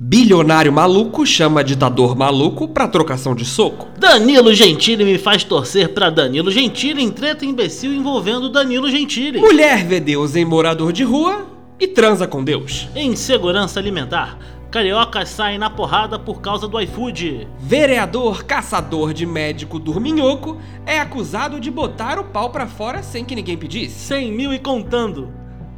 [0.00, 3.88] Bilionário maluco chama ditador maluco pra trocação de soco.
[3.98, 9.40] Danilo Gentili me faz torcer pra Danilo Gentili em treta imbecil envolvendo Danilo Gentili.
[9.40, 11.44] Mulher vê Deus em morador de rua
[11.80, 12.88] e transa com Deus.
[12.94, 14.38] Insegurança alimentar.
[14.70, 17.48] Cariocas saem na porrada por causa do iFood.
[17.58, 23.34] Vereador caçador de médico dorminhoco é acusado de botar o pau pra fora sem que
[23.34, 23.98] ninguém pedisse.
[23.98, 25.28] 100 mil e contando.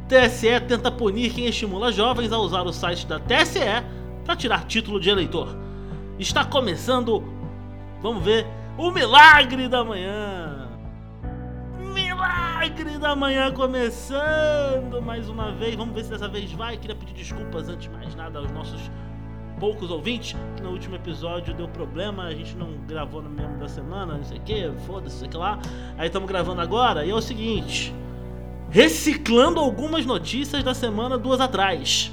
[0.07, 3.59] TSE tenta punir quem estimula jovens a usar o site da TSE
[4.25, 5.55] para tirar título de eleitor.
[6.17, 7.23] Está começando,
[8.01, 8.45] vamos ver,
[8.77, 10.69] o Milagre da Manhã.
[11.93, 15.75] Milagre da Manhã começando mais uma vez.
[15.75, 16.77] Vamos ver se dessa vez vai.
[16.77, 18.89] Queria pedir desculpas antes de mais nada aos nossos
[19.59, 23.67] poucos ouvintes, que no último episódio deu problema, a gente não gravou no mesmo da
[23.67, 25.59] semana, não sei o que, foda-se, sei que lá.
[25.99, 27.93] Aí estamos gravando agora e é o seguinte:
[28.71, 32.11] reciclando algumas notícias da semana duas atrás.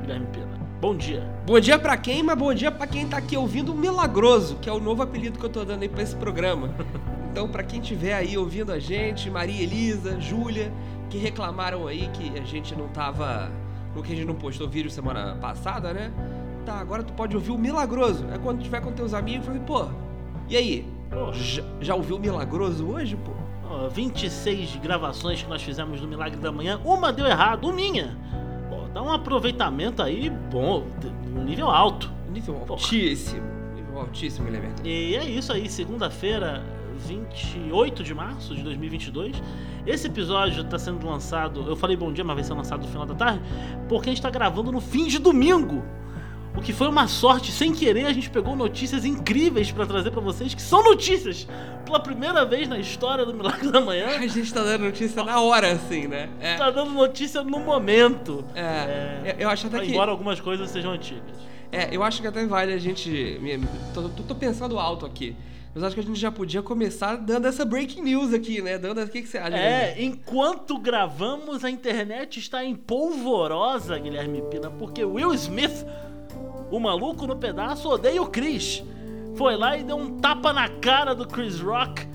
[0.00, 0.57] Guilherme Pena.
[0.80, 1.28] Bom dia.
[1.44, 4.70] Bom dia pra quem, mas bom dia pra quem tá aqui ouvindo o Milagroso, que
[4.70, 6.70] é o novo apelido que eu tô dando aí pra esse programa.
[7.30, 10.72] Então, pra quem tiver aí ouvindo a gente, Maria Elisa, Júlia,
[11.08, 13.48] que reclamaram aí que a gente não tava.
[13.94, 16.10] No que a gente não postou vídeo semana passada, né?
[16.64, 18.26] Tá, agora tu pode ouvir o Milagroso.
[18.32, 19.86] É quando tiver com teus amigos, falei, pô,
[20.48, 20.88] e aí?
[21.10, 21.32] Pô.
[21.32, 23.30] Já, já ouviu o Milagroso hoje, pô?
[23.70, 28.18] Ó, 26 gravações que nós fizemos no Milagre da Manhã, uma deu errado, minha.
[28.98, 30.84] Dá um aproveitamento aí bom,
[31.32, 32.10] um nível alto.
[32.32, 32.72] Nível Porra.
[32.72, 33.46] altíssimo.
[33.76, 34.70] Nível altíssimo, Guilherme.
[34.82, 36.64] E é isso aí, segunda-feira,
[37.06, 39.40] 28 de março de 2022.
[39.86, 43.06] Esse episódio está sendo lançado, eu falei bom dia, mas vai ser lançado no final
[43.06, 43.40] da tarde,
[43.88, 45.84] porque a gente está gravando no fim de domingo.
[46.56, 50.20] O que foi uma sorte, sem querer, a gente pegou notícias incríveis para trazer para
[50.20, 51.46] vocês, que são notícias
[51.84, 54.08] pela primeira vez na história do Milagre da Manhã.
[54.18, 56.28] A gente tá dando notícia na hora, assim, né?
[56.40, 56.56] É.
[56.56, 58.44] Tá dando notícia no momento.
[58.56, 59.92] É, eu- eu acho até que.
[59.92, 61.22] Embora algumas coisas sejam antigas.
[61.70, 63.40] É, eu acho que até vale a gente.
[63.94, 65.36] Tô, tô- tô pensando alto aqui.
[65.74, 68.78] Mas acho que a gente já podia começar dando essa breaking news aqui, né?
[68.78, 69.00] Dando.
[69.02, 69.56] O que, que você acha?
[69.56, 75.84] É, enquanto gravamos, a internet está em polvorosa, Guilherme Pina, porque Will Smith,
[76.70, 78.82] o maluco no pedaço, odeia o Chris.
[79.36, 82.06] Foi lá e deu um tapa na cara do Chris Rock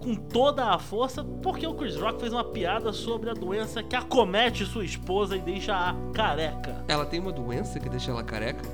[0.00, 3.94] com toda a força, porque o Chris Rock fez uma piada sobre a doença que
[3.94, 6.84] acomete sua esposa e deixa a careca.
[6.88, 8.68] Ela tem uma doença que deixa ela careca?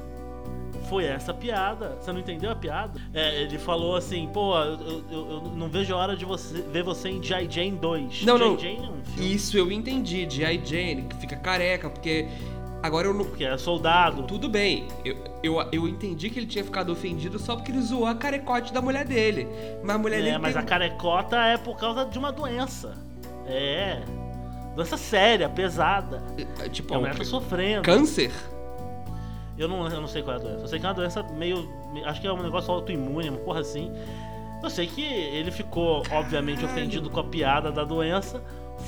[0.88, 1.98] Foi essa a piada.
[2.00, 2.98] Você não entendeu a piada?
[3.12, 6.82] É, ele falou assim, pô, eu, eu- eu não vejo a hora de você ver
[6.82, 7.46] você em G.I.
[7.50, 8.24] Jane 2.
[8.24, 8.48] Não, G.I.
[8.48, 8.58] não.
[8.58, 10.26] Jane é um filme Isso eu entendi.
[10.30, 10.62] G.I.
[10.64, 12.26] Jane, que fica careca, porque.
[12.82, 13.24] Agora eu não.
[13.24, 14.22] que é soldado.
[14.22, 18.06] Tudo bem, eu, eu, eu entendi que ele tinha ficado ofendido só porque ele zoou
[18.06, 19.48] a carecote da mulher dele.
[19.82, 20.62] Mas a mulher É, dele mas tem...
[20.62, 22.94] a carecota é por causa de uma doença.
[23.46, 24.02] É.
[24.76, 26.22] Doença séria, pesada.
[26.60, 27.82] é, Tipo, E a mulher tá sofrendo.
[27.82, 28.30] câncer?
[29.58, 30.60] Eu não, eu não sei qual é a doença.
[30.62, 31.68] Eu sei que é uma doença meio.
[32.04, 33.90] Acho que é um negócio autoimune, uma porra assim.
[34.62, 38.40] Eu sei que ele ficou, obviamente, ofendido com a piada da doença.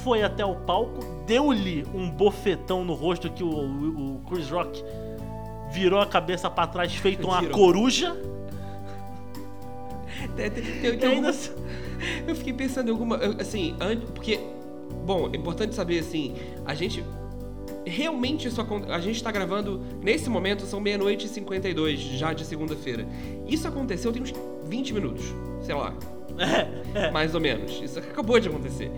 [0.05, 4.83] Foi até o palco, deu-lhe um bofetão no rosto que o, o- o Chris Rock
[5.73, 7.57] virou a cabeça pra trás, feito uma Virou.
[7.59, 8.17] coruja.
[10.37, 11.33] Tem- tem- tem- alguma-
[12.27, 13.17] Eu fiquei pensando em alguma.
[13.39, 13.75] Assim.
[14.15, 14.39] Porque.
[15.05, 16.35] Bom, é importante saber assim.
[16.65, 17.05] A gente.
[17.87, 18.61] Realmente isso.
[18.89, 19.81] A gente tá gravando.
[20.03, 23.07] Nesse momento são meia-noite e 52, já de segunda-feira.
[23.47, 24.33] Isso aconteceu tem uns
[24.65, 25.25] 20 minutos.
[25.63, 25.93] Sei lá.
[26.95, 27.81] É, Mais ou menos.
[27.83, 28.91] Isso acabou de acontecer.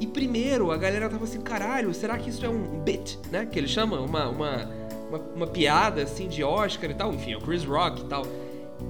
[0.00, 3.46] E primeiro a galera tava assim, caralho, será que isso é um bit, né?
[3.46, 3.98] Que ele chama?
[4.00, 4.68] Uma, uma,
[5.08, 7.12] uma, uma piada assim de Oscar e tal.
[7.14, 8.26] Enfim, é o Chris Rock e tal.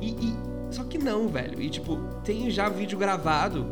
[0.01, 0.37] E, e-
[0.71, 1.61] Só que não, velho.
[1.61, 3.65] E tipo, tem já vídeo gravado,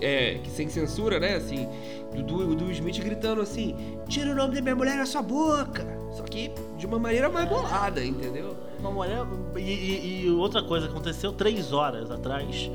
[0.00, 1.34] é, que sem censura, né?
[1.34, 1.66] Assim,
[2.14, 3.74] do, do, do Smith gritando assim:
[4.08, 5.84] tira o nome da minha mulher da sua boca.
[6.12, 8.54] Só que de uma maneira mais bolada, entendeu?
[8.78, 9.26] Uma mulher.
[9.56, 12.70] E, e- e outra coisa, aconteceu três horas atrás.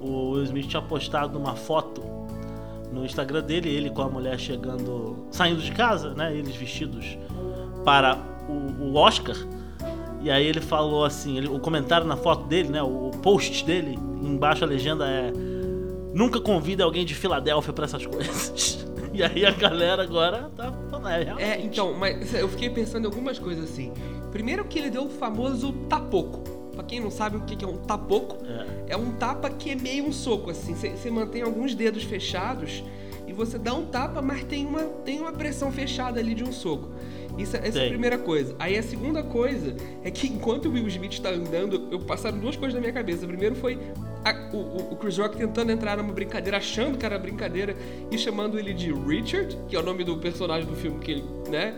[0.00, 2.00] O Smith tinha postado uma foto
[2.92, 5.26] no Instagram dele, ele com a mulher chegando.
[5.30, 6.34] saindo de casa, né?
[6.34, 7.18] Eles vestidos
[7.84, 8.16] para
[8.48, 9.36] o, o Oscar.
[10.20, 12.82] E aí ele falou assim, ele- o comentário na foto dele, né?
[12.82, 15.32] O, post dele, embaixo a legenda é.
[16.14, 18.84] Nunca convida alguém de Filadélfia pra essas coisas.
[19.10, 20.72] E aí a galera agora tá
[21.38, 21.42] é.
[21.42, 23.92] É, então, mas eu fiquei pensando em algumas coisas assim.
[24.30, 26.44] Primeiro que ele deu o famoso tapoco.
[26.78, 28.92] Pra quem não sabe o que é um tapoco, É.
[28.92, 30.74] é um tapa que é meio um soco, assim.
[30.76, 32.84] Você mantém alguns dedos fechados
[33.26, 36.52] e você dá um tapa, mas tem uma, tem uma pressão fechada ali de um
[36.52, 36.88] soco.
[37.36, 38.54] Isso, essa é a primeira coisa.
[38.60, 42.54] Aí a segunda coisa é que enquanto o Will Smith tá andando, eu passaram duas
[42.56, 43.26] coisas na minha cabeça.
[43.26, 43.76] Primeiro foi
[44.24, 47.74] a- o, o- o Chris Rock tentando entrar numa brincadeira, achando que era brincadeira
[48.08, 51.24] e chamando ele de Richard, que é o nome do personagem do filme que ele,
[51.50, 51.74] né?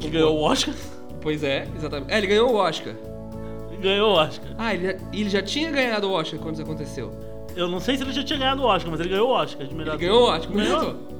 [0.00, 0.74] Que ganhou o Oscar.
[1.20, 2.10] pois é, exatamente.
[2.12, 2.94] É, ele ganhou o Oscar.
[3.80, 4.48] Ganhou o Oscar.
[4.58, 7.12] Ah, ele já, ele já tinha ganhado o Oscar quando isso aconteceu.
[7.56, 9.66] Eu não sei se ele já tinha ganhado o Oscar, mas ele ganhou o Oscar
[9.66, 10.80] de melhor Ele ganhou o Oscar, Ganhou?
[10.80, 11.18] ganhou.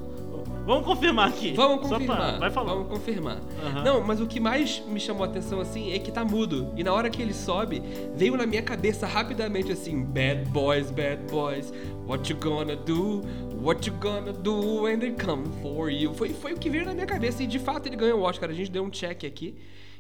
[0.66, 1.54] Vamos confirmar aqui.
[1.54, 2.38] Vamos Só pra- confirmar.
[2.38, 2.74] Vai falar.
[2.74, 3.38] Vamos confirmar.
[3.64, 3.84] Aham.
[3.84, 6.68] Não, mas o que mais me chamou a atenção assim é que tá mudo.
[6.76, 7.82] E na hora que ele sobe,
[8.14, 11.72] veio na minha cabeça rapidamente assim: Bad boys, bad boys,
[12.06, 13.22] what you gonna do?
[13.62, 16.12] What you gonna do when they come for you?
[16.12, 17.42] Foi, foi o que veio na minha cabeça.
[17.42, 18.50] E de fato ele ganhou o Oscar.
[18.50, 19.54] A gente deu um check aqui.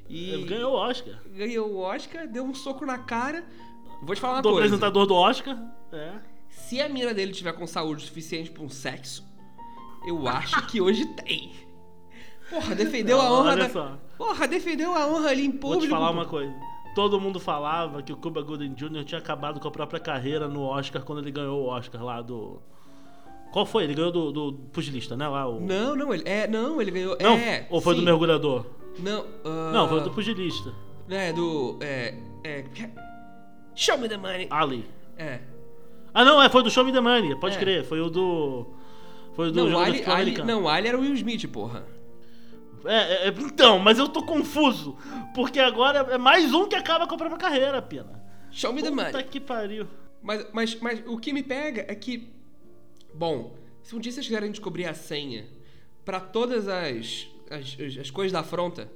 [0.08, 1.14] E Ele ganhou o Oscar.
[1.36, 3.44] ganhou o Oscar, deu um soco na cara.
[4.02, 4.64] Vou te falar uma Do coisa.
[4.66, 5.58] apresentador do Oscar.
[5.92, 6.12] É.
[6.48, 9.24] Se a mina dele tiver com saúde suficiente pra um sexo,
[10.06, 11.52] eu acho que hoje tem.
[12.48, 13.70] Porra, defendeu a Não, honra olha da.
[13.70, 13.98] só.
[14.16, 15.84] Porra, defendeu a honra ali em Vou público.
[15.86, 16.54] te falar uma coisa.
[16.94, 19.04] Todo mundo falava que o Cuba Gooding Jr.
[19.04, 22.60] tinha acabado com a própria carreira no Oscar quando ele ganhou o Oscar lá do.
[23.52, 23.84] Qual foi?
[23.84, 25.26] Ele ganhou do, do pugilista, né?
[25.28, 25.60] Lá, o...
[25.60, 26.22] Não, não, ele.
[26.26, 27.16] É, não, ele ganhou.
[27.20, 27.34] Não?
[27.34, 28.00] É, Ou foi sim.
[28.00, 28.66] do mergulhador?
[28.98, 30.72] Não, ah, Não, foi do pugilista.
[31.08, 31.78] É, do.
[31.80, 32.14] É.
[32.44, 32.64] É.
[33.74, 34.46] Show me the money.
[34.50, 34.84] Ali.
[35.16, 35.40] É.
[36.12, 37.58] Ah, não, é, foi do Show Me the Money, pode É.
[37.58, 37.84] crer.
[37.84, 38.66] Foi o do.
[39.34, 41.86] Foi o do Não, jogo Ali, Ali, não, Ali era o Will Smith, porra.
[42.84, 44.96] É, é, então, mas eu tô confuso.
[45.34, 48.22] Porque agora é mais um que acaba com a própria carreira, Pina.
[48.50, 49.12] Show me the money.
[49.12, 49.86] Puta que pariu.
[50.22, 52.32] Mas, mas, mas o que me pega é que.
[53.14, 55.46] Bom, se um dia vocês quiserem descobrir a senha
[56.04, 58.88] pra todas as, as, as- as coisas da afronta,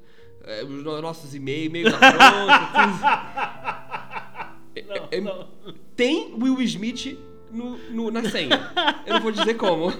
[0.44, 2.92] é, os no- nossos e-mails, e-mails da afronta,
[4.74, 5.48] tudo, Não, é- não.
[5.96, 7.18] tem Will Smith
[7.50, 8.72] no, no- na senha.
[9.06, 9.92] Eu não vou dizer como,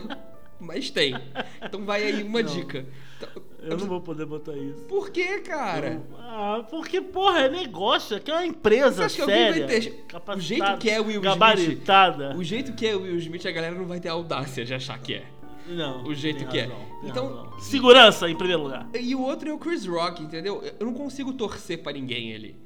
[0.58, 1.14] mas tem.
[1.62, 2.52] Então vai aí uma Não.
[2.54, 2.87] dica.
[3.19, 4.81] Então, Eu não vou poder botar isso.
[4.88, 6.02] Por que, cara?
[6.19, 8.16] Ah, porque, porra, é negócio.
[8.16, 9.66] Aqui é uma empresa Você acha que alguém séria.
[9.66, 12.37] vai ter- o jeito que é o Will Smith-.
[12.37, 14.98] O jeito que é o Will Smith, a galera não vai ter audácia de achar
[14.98, 15.25] que é.
[15.69, 16.05] Não.
[16.05, 16.62] o jeito que é.
[16.62, 17.61] razão, Então- razão.
[17.61, 18.88] Segurança, em primeiro lugar.
[18.99, 20.62] E o outro é o Chris Rock, entendeu?
[20.79, 22.56] Eu não consigo torcer pra ninguém ali.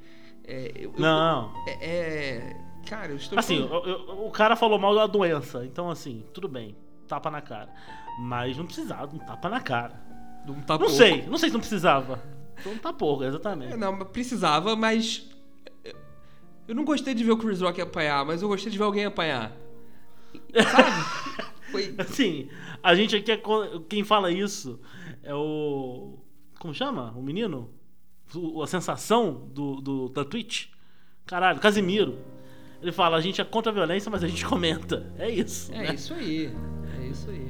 [0.43, 1.53] É, eu- eu- Não.
[1.67, 2.57] é, é-
[2.87, 3.37] Cara, eu estou.
[3.37, 5.65] Assim, eu- eu- o cara falou mal da doença.
[5.65, 6.73] Então, assim, tudo bem.
[7.07, 7.69] Tapa na cara.
[8.19, 10.05] Mas não precisava de um tapa na cara.
[10.47, 10.93] não tá não pouco.
[10.93, 11.23] sei.
[11.27, 12.23] Não sei se não precisava.
[12.59, 13.73] Então tá pouco, exatamente.
[13.73, 15.29] É, Não, mas precisava, mas.
[16.65, 19.03] Eu não gostei de ver o Chris Rock apanhar, mas eu gostei de ver alguém
[19.05, 19.51] apanhar.
[20.53, 20.91] Sabe?
[21.83, 21.95] Foi.
[21.99, 22.49] Assim,
[22.81, 23.41] a gente aqui é.
[23.87, 24.79] Quem fala isso
[25.23, 26.17] é o.
[26.59, 27.13] Como chama?
[27.15, 27.69] O menino?
[28.33, 30.67] O- a sensação do, do, da Twitch?
[31.25, 32.17] Caralho, Casimiro.
[32.81, 35.11] Ele fala, a gente é contra a violência, mas a gente comenta.
[35.17, 35.71] É isso.
[35.73, 35.95] É né?
[35.95, 36.51] isso aí.
[36.99, 37.47] É isso aí.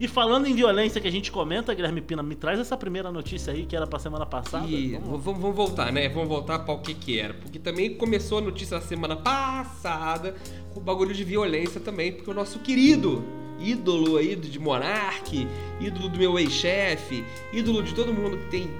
[0.00, 3.52] E falando em violência que a gente comenta, Guilherme Pina, me traz essa primeira notícia
[3.52, 4.64] aí que era pra semana passada.
[4.68, 6.08] E vamos, vamos voltar, né?
[6.08, 7.34] Vamos voltar para o que que era.
[7.34, 10.36] Porque também começou a notícia da semana passada
[10.72, 13.24] com o bagulho de violência também, porque o nosso querido
[13.60, 15.46] ídolo aí de Monark,
[15.80, 18.70] ídolo do meu ex-chefe, ídolo de todo mundo que tem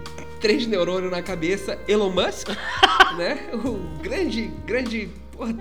[0.41, 2.49] três neurônios na cabeça, Elon Musk,
[3.19, 3.51] né?
[3.55, 5.55] O grande, grande porra,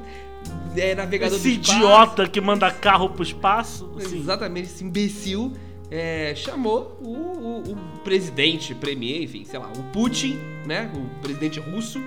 [0.76, 3.92] é, navegador Esse idiota que manda carro pro espaço.
[3.98, 5.52] Assim, Exatamente, esse imbecil
[5.90, 11.60] é, chamou o, o- o presidente, premier, enfim, sei lá, o Putin, né, o presidente
[11.60, 12.00] russo,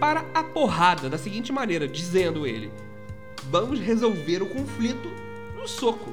[0.00, 2.70] para a porrada, da seguinte maneira, dizendo ele:
[3.50, 5.08] vamos resolver o conflito
[5.56, 6.10] no soco.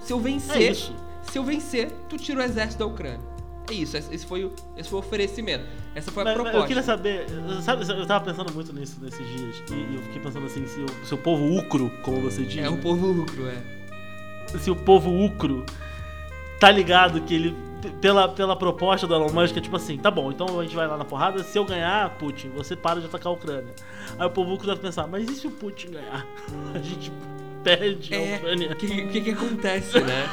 [0.00, 0.94] Se eu é vencer, isso.
[1.22, 3.20] se eu vencer, tu tira o exército da Ucrânia.
[3.70, 5.64] É isso, esse foi o, esse foi o oferecimento.
[5.94, 6.64] Essa foi a Mas- mas proposta.
[6.64, 7.26] eu queria saber,
[7.62, 10.86] sabe, eu tava pensando muito nisso nesses dias, e eu fiquei pensando assim, se o,
[11.06, 12.80] se o povo ucro, como você diz, É o né?
[12.82, 14.58] povo ucro, é.
[14.58, 15.64] se o povo ucro
[16.58, 17.56] tá ligado que ele,
[18.00, 20.88] pela, pela proposta do Elon Musk, é tipo assim, tá bom, então a gente vai
[20.88, 23.72] lá na porrada, se eu ganhar, Putin, você para de atacar a Ucrânia.
[24.18, 26.26] Aí o povo deve pensar, mas e se o Putin ganhar?
[26.74, 27.12] A gente
[27.62, 28.72] perde a É, Ucrânia.
[28.72, 30.28] o que, que, que acontece, né?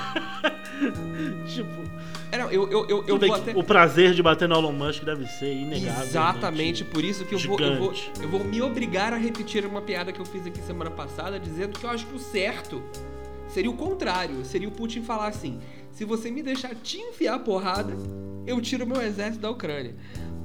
[1.48, 1.88] tipo,
[2.31, 3.51] É, não, eu, eu, eu, eu vou até...
[3.55, 6.03] o prazer de bater no Elon Musk deve ser inegável.
[6.03, 9.81] Exatamente por isso que eu vou, eu, vou, eu vou me obrigar a repetir uma
[9.81, 12.84] piada que eu fiz aqui semana passada, dizendo que eu acho que o certo
[13.50, 14.43] seria o contrário.
[14.43, 15.60] Seria o Putin falar assim:
[15.91, 17.93] se você me deixar te enfiar a porrada,
[18.46, 19.96] eu tiro meu exército da Ucrânia.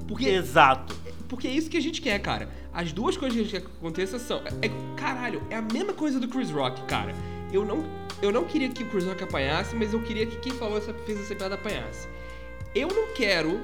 [0.06, 0.94] Porque, Exato.
[1.32, 2.46] Porque é isso que a gente quer, cara.
[2.74, 4.42] As duas coisas que a gente quer que aconteça são.
[4.60, 7.14] É, caralho, é a mesma coisa do Chris Rock, cara.
[7.50, 7.82] Eu não,
[8.20, 10.92] eu não queria que o Chris Rock apanhasse, mas eu queria que quem falou essa,
[10.92, 12.06] fez essa piada apanhasse.
[12.74, 13.58] Eu não quero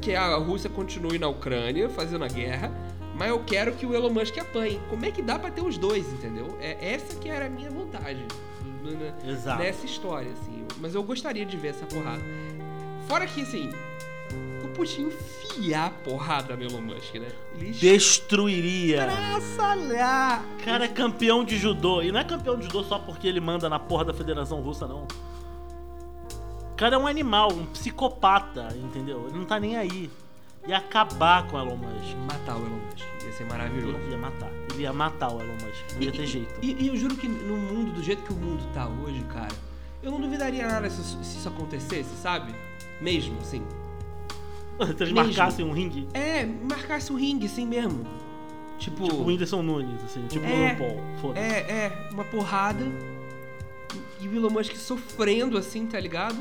[0.00, 2.72] que a Rússia continue na Ucrânia fazendo a guerra,
[3.14, 4.80] mas eu quero que o Elon Musk apanhe.
[4.88, 6.56] Como é que dá pra ter os dois, entendeu?
[6.62, 8.24] É essa que era a minha vontade
[9.22, 9.62] Exato.
[9.62, 10.64] nessa história, assim.
[10.80, 12.22] Mas eu gostaria de ver essa porrada.
[13.06, 13.70] Fora que, assim,
[14.74, 17.28] Putin enfiar porrada no Elon Musk, né?
[17.56, 19.06] Ele Destruiria.
[19.06, 20.44] estraçalhar.
[20.64, 22.02] cara é campeão de judô.
[22.02, 24.86] E não é campeão de judô só porque ele manda na porra da Federação Russa,
[24.86, 25.06] não.
[26.72, 29.26] O cara é um animal, um psicopata, entendeu?
[29.28, 30.10] Ele não tá nem aí.
[30.66, 32.16] ia acabar com o Elon Musk.
[32.26, 33.06] Matar o Elon Musk.
[33.24, 33.98] Ia ser maravilhoso.
[33.98, 34.50] Ele ia matar.
[34.72, 35.94] Ele ia matar o Elon Musk.
[35.94, 36.54] Não ia ter jeito.
[36.60, 39.54] E, e eu juro que no mundo, do jeito que o mundo tá hoje, cara,
[40.02, 42.52] eu não duvidaria nada se, se isso acontecesse, sabe?
[43.00, 43.62] Mesmo, assim.
[44.96, 48.04] Se eles marcassem um ringue, É, marcasse um ringue, assim mesmo.
[48.78, 49.04] Tipo.
[49.04, 51.00] tipo o Whindersson Nunes, assim, tipo o É, Logan Paul.
[51.20, 51.40] Foda-se.
[51.46, 52.84] É, é, uma porrada.
[54.20, 56.36] E o Elon Musk sofrendo, assim, tá ligado?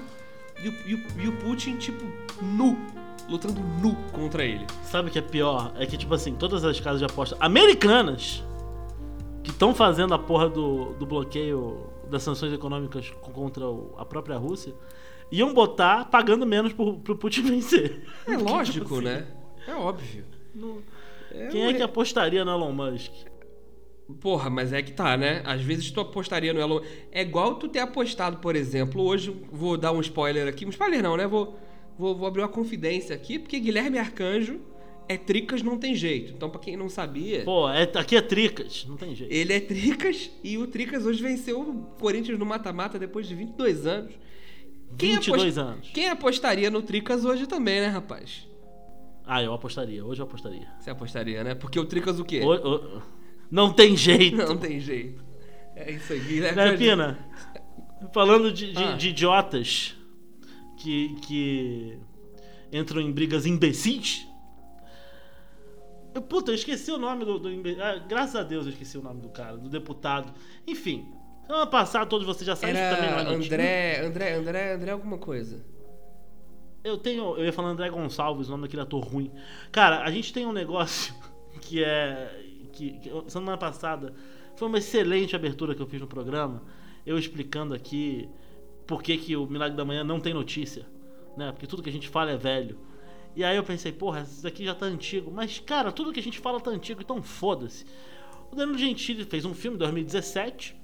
[0.63, 2.05] E o, e o, e o Putin, tipo,
[2.41, 2.77] nu.
[3.29, 4.65] Lutando nu contra ele.
[4.83, 5.71] Sabe o que é pior?
[5.77, 8.43] É que, tipo assim, todas as casas de aposta americanas
[9.43, 14.37] que estão fazendo a porra do, do bloqueio das sanções econômicas contra o- a própria
[14.37, 14.73] Rússia
[15.31, 18.01] iam botar pagando menos pro, pro Putin vencer.
[18.27, 19.27] É lógico, Tipo assim, né?
[19.67, 20.25] É óbvio.
[20.53, 20.79] não-
[21.33, 23.11] É, Quem é que apostaria no Elon Musk?
[24.19, 25.41] Porra, mas é que tá, né?
[25.45, 26.81] Às vezes tu apostaria no Elon.
[27.11, 30.65] É igual tu ter apostado, por exemplo, hoje, vou dar um spoiler aqui.
[30.65, 31.25] Um spoiler não, né?
[31.25, 31.57] Vou,
[31.97, 34.59] vou, vou abrir uma confidência aqui, porque Guilherme Arcanjo
[35.07, 36.33] é tricas, não tem jeito.
[36.33, 39.31] Então, pra quem não sabia, Pô, é, aqui é Tricas, não tem jeito.
[39.33, 43.85] ele é tricas e o Tricas hoje venceu o Corinthians no mata-mata depois de 22
[43.87, 44.11] anos.
[44.97, 45.89] Quem 22 apost- anos.
[45.93, 48.47] Quem apostaria no Tricas hoje também, né, rapaz?
[49.25, 50.67] Ah, eu apostaria, hoje eu apostaria.
[50.79, 51.55] Você apostaria, né?
[51.55, 52.41] Porque o Tricas o quê?
[52.41, 53.01] Ho- ho-
[53.49, 54.35] Não tem jeito.
[54.37, 55.23] Não tem jeito.
[55.75, 56.55] É isso aí, Guilherme.
[56.57, 57.19] Né, Pina?
[58.13, 58.93] Falando de, de- Ah.
[58.93, 59.95] de idiotas
[60.77, 61.97] que, que
[62.73, 64.25] entram em brigas imbecis.
[66.13, 67.49] Eu, puta, eu esqueci o nome do, do
[67.81, 70.33] ah, graças a Deus eu esqueci o nome do cara, do deputado.
[70.67, 71.05] Enfim,
[71.51, 73.29] semana passada todos vocês já sabem isso também é Era.
[73.29, 75.61] André, André, André, André alguma coisa.
[76.81, 77.37] Eu tenho.
[77.37, 79.29] Eu ia falar André Gonçalves, o nome daquele ator ruim.
[79.71, 81.13] Cara, a gente tem um negócio
[81.61, 82.47] que é.
[82.71, 84.13] Que, que semana passada
[84.55, 86.63] foi uma excelente abertura que eu fiz no programa.
[87.05, 88.29] Eu explicando aqui
[88.87, 90.85] por que, que o Milagre da Manhã não tem notícia.
[91.35, 91.51] Né?
[91.51, 92.79] Porque tudo que a gente fala é velho.
[93.35, 95.29] E aí eu pensei, porra, isso daqui já tá antigo.
[95.31, 97.85] Mas, cara, tudo que a gente fala tá antigo, então foda-se.
[98.51, 100.80] O Danilo Gentili fez um filme em 2017.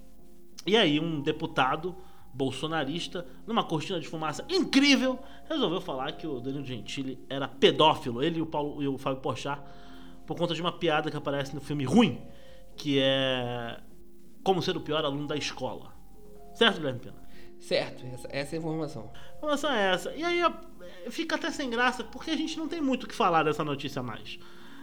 [0.67, 1.95] E aí, um deputado
[2.33, 5.17] bolsonarista, numa cortina de fumaça incrível,
[5.49, 9.21] resolveu falar que o Danilo Gentili era pedófilo, ele e o, Paulo, e o Fábio
[9.21, 9.59] Porchat,
[10.25, 12.21] por conta de uma piada que aparece no filme Ruim,
[12.75, 13.79] que é
[14.43, 15.93] Como Ser o Pior Aluno da Escola.
[16.53, 17.27] Certo, Guilherme Pena?
[17.59, 19.11] Certo, essa, essa é a informação.
[19.15, 20.13] A informação é essa.
[20.13, 20.41] E aí
[21.09, 24.03] fica até sem graça, porque a gente não tem muito o que falar dessa notícia
[24.03, 24.37] mais.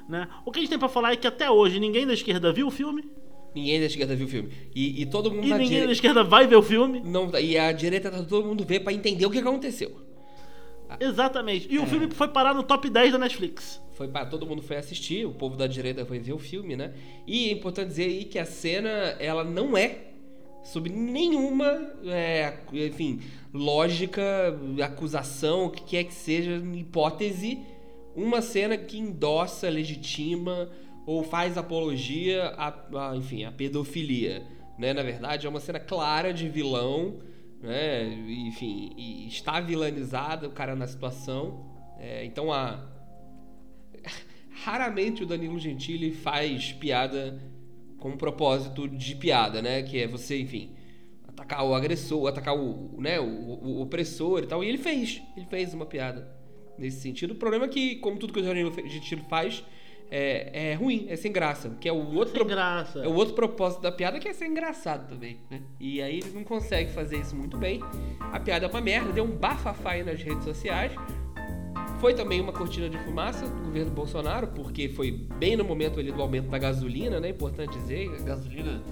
[0.09, 0.29] Né?
[0.45, 2.67] O que a gente tem pra falar é que até hoje ninguém da esquerda viu
[2.67, 3.09] o filme,
[3.55, 4.51] Ninguém da esquerda viu o filme.
[4.75, 5.93] E, e todo mundo e da ninguém da direita.
[5.93, 7.01] esquerda vai ver o filme.
[7.05, 9.93] Não, e a direita tá todo mundo ver pra entender o que aconteceu.
[11.01, 11.67] Exatamente.
[11.71, 11.87] E o É.
[11.87, 13.81] filme foi parar no top 10 da Netflix.
[13.95, 16.93] Foi para todo mundo foi assistir, o povo da direita foi ver o filme, né?
[17.27, 18.89] E é importante dizer aí que a cena
[19.21, 19.99] ela não é
[20.65, 23.21] sob nenhuma, é, enfim,
[23.53, 24.23] lógica,
[24.83, 27.59] acusação, o que quer que seja, hipótese,
[28.17, 30.71] uma cena que endossa, legitima
[31.07, 34.43] ou faz apologia a, a, enfim, a pedofilia,
[34.79, 34.93] né?
[34.93, 37.19] Na verdade é uma cena clara de vilão,
[37.61, 38.05] né?
[38.47, 41.73] Enfim, e está vilanizada o cara na situação.
[41.99, 42.89] É, então a
[44.65, 47.41] raramente o Danilo Gentili faz piada
[47.99, 49.83] com um propósito de piada, né?
[49.83, 50.75] Que é você, enfim,
[51.27, 54.63] atacar o agressor, atacar o, né, o, o opressor e tal.
[54.63, 56.29] E ele fez, ele fez uma piada
[56.79, 57.33] nesse sentido.
[57.33, 59.65] O problema é que, como tudo que o Danilo Gentili faz,
[60.11, 61.71] é, é ruim, é sem graça.
[61.81, 63.01] Que é o outro Sem graça.
[63.01, 65.63] é o outro propósito da piada que é ser engraçado também, né?
[65.81, 67.81] E aí ele não consegue fazer isso muito bem.
[68.21, 70.93] A piada é uma merda, deu um bafafá aí nas redes sociais.
[72.01, 76.13] Foi também uma cortina de fumaça do governo Bolsonaro, porque foi bem no momento ali
[76.13, 77.31] do aumento da gasolina, né?
[77.31, 78.83] Importante dizer, a gasolina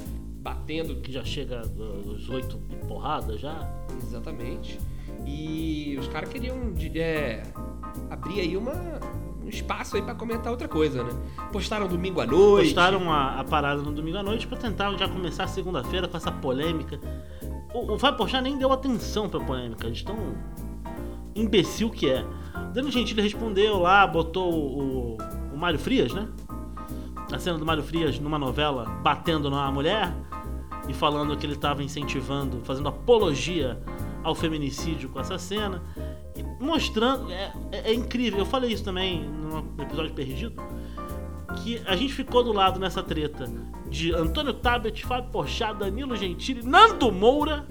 [0.43, 3.71] batendo Que já chega dos oito e porrada já.
[4.03, 4.79] exatamente.
[5.27, 6.57] E os caras queriam
[6.97, 7.43] é,
[8.11, 8.99] abrir aí uma,
[9.45, 11.11] um espaço aí pra comentar outra coisa, né?
[11.53, 12.67] Postaram domingo à noite.
[12.67, 16.31] Postaram a, a parada no domingo à noite pra tentar já começar segunda-feira com essa
[16.31, 17.01] polêmica.
[17.75, 20.17] O, o Fábio Porchat nem deu atenção pra polêmica, de tão
[21.35, 22.25] imbecil que é.
[22.73, 25.19] Dando Gentili respondeu lá, botou o, o,
[25.53, 26.29] o Mário Frias, né?
[27.33, 30.13] A cena do Mário Frias numa novela batendo numa mulher
[30.89, 33.81] e falando que ele estava incentivando, fazendo apologia
[34.23, 35.83] ao feminicídio com essa cena.
[36.61, 37.31] Mostrando.
[37.31, 40.63] É, é- é incrível, eu falei isso também no episódio perdido.
[41.63, 43.47] Que a gente ficou do lado nessa treta
[43.91, 47.67] de Antônio Tabet, Fábio Porchat, Danilo Gentili, Nando Moura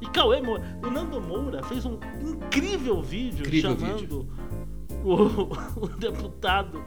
[0.00, 0.62] e Cauê Moura.
[0.84, 4.28] O Nando Moura fez um incrível vídeo Incrível chamando
[5.04, 5.14] O,
[5.84, 6.80] o deputado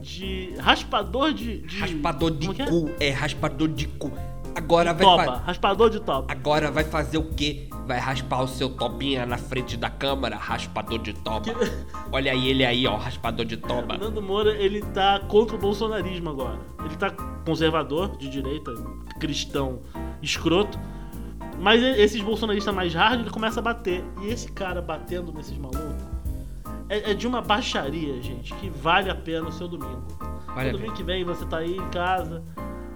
[0.00, 1.58] de raspador de.
[1.62, 2.66] de Raspador de é?
[2.66, 4.12] cu, é raspador de cu.
[4.56, 6.32] Agora vai Toba, fa- raspador de toba.
[6.32, 7.68] Agora vai fazer o quê?
[7.86, 11.52] Vai raspar o seu tobinha na frente da câmera, raspador de toba.
[12.10, 13.96] Olha aí ele aí, ó, raspador de toba.
[13.96, 16.58] O Nando Moura, ele tá contra o bolsonarismo agora.
[16.84, 17.10] Ele tá
[17.44, 18.72] conservador, de direita,
[19.20, 19.80] cristão,
[20.22, 20.78] escroto.
[21.60, 24.02] Mas esses bolsonaristas mais hard, ele começa a bater.
[24.22, 26.16] E esse cara batendo nesses malucos
[26.88, 30.02] é, é de uma baixaria, gente, que vale a pena o seu domingo.
[30.46, 32.42] Vale a o domingo que vem você tá aí em casa,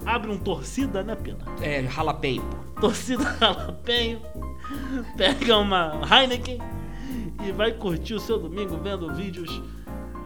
[0.05, 1.39] abre um torcida, né, Pena?
[1.63, 2.81] É, jalapeno, pô.
[2.81, 4.23] Torcida jalapeno,
[5.17, 6.59] pega uma Heineken
[7.45, 9.61] e vai curtir o seu domingo vendo vídeos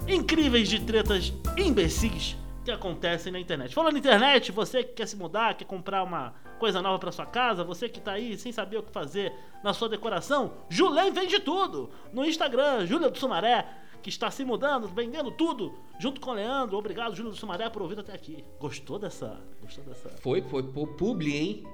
[0.07, 3.75] incríveis de tretas imbecis que acontecem na internet.
[3.75, 7.27] Falando na internet, você que quer se mudar, quer comprar uma coisa nova para sua
[7.27, 11.39] casa, você que tá aí sem saber o que fazer na sua decoração, Julém vende
[11.41, 11.91] tudo!
[12.13, 13.67] No Instagram, Júlia do Sumaré,
[14.05, 16.77] que está se mudando, vendendo tudo, junto com o Leandro.
[16.77, 18.45] Obrigado, Júlia do Sumaré, por ouvir até aqui.
[18.61, 19.41] Gostou dessa?
[19.63, 20.11] Gostou dessa?
[20.21, 21.65] Foi, foi, foi publi, hein?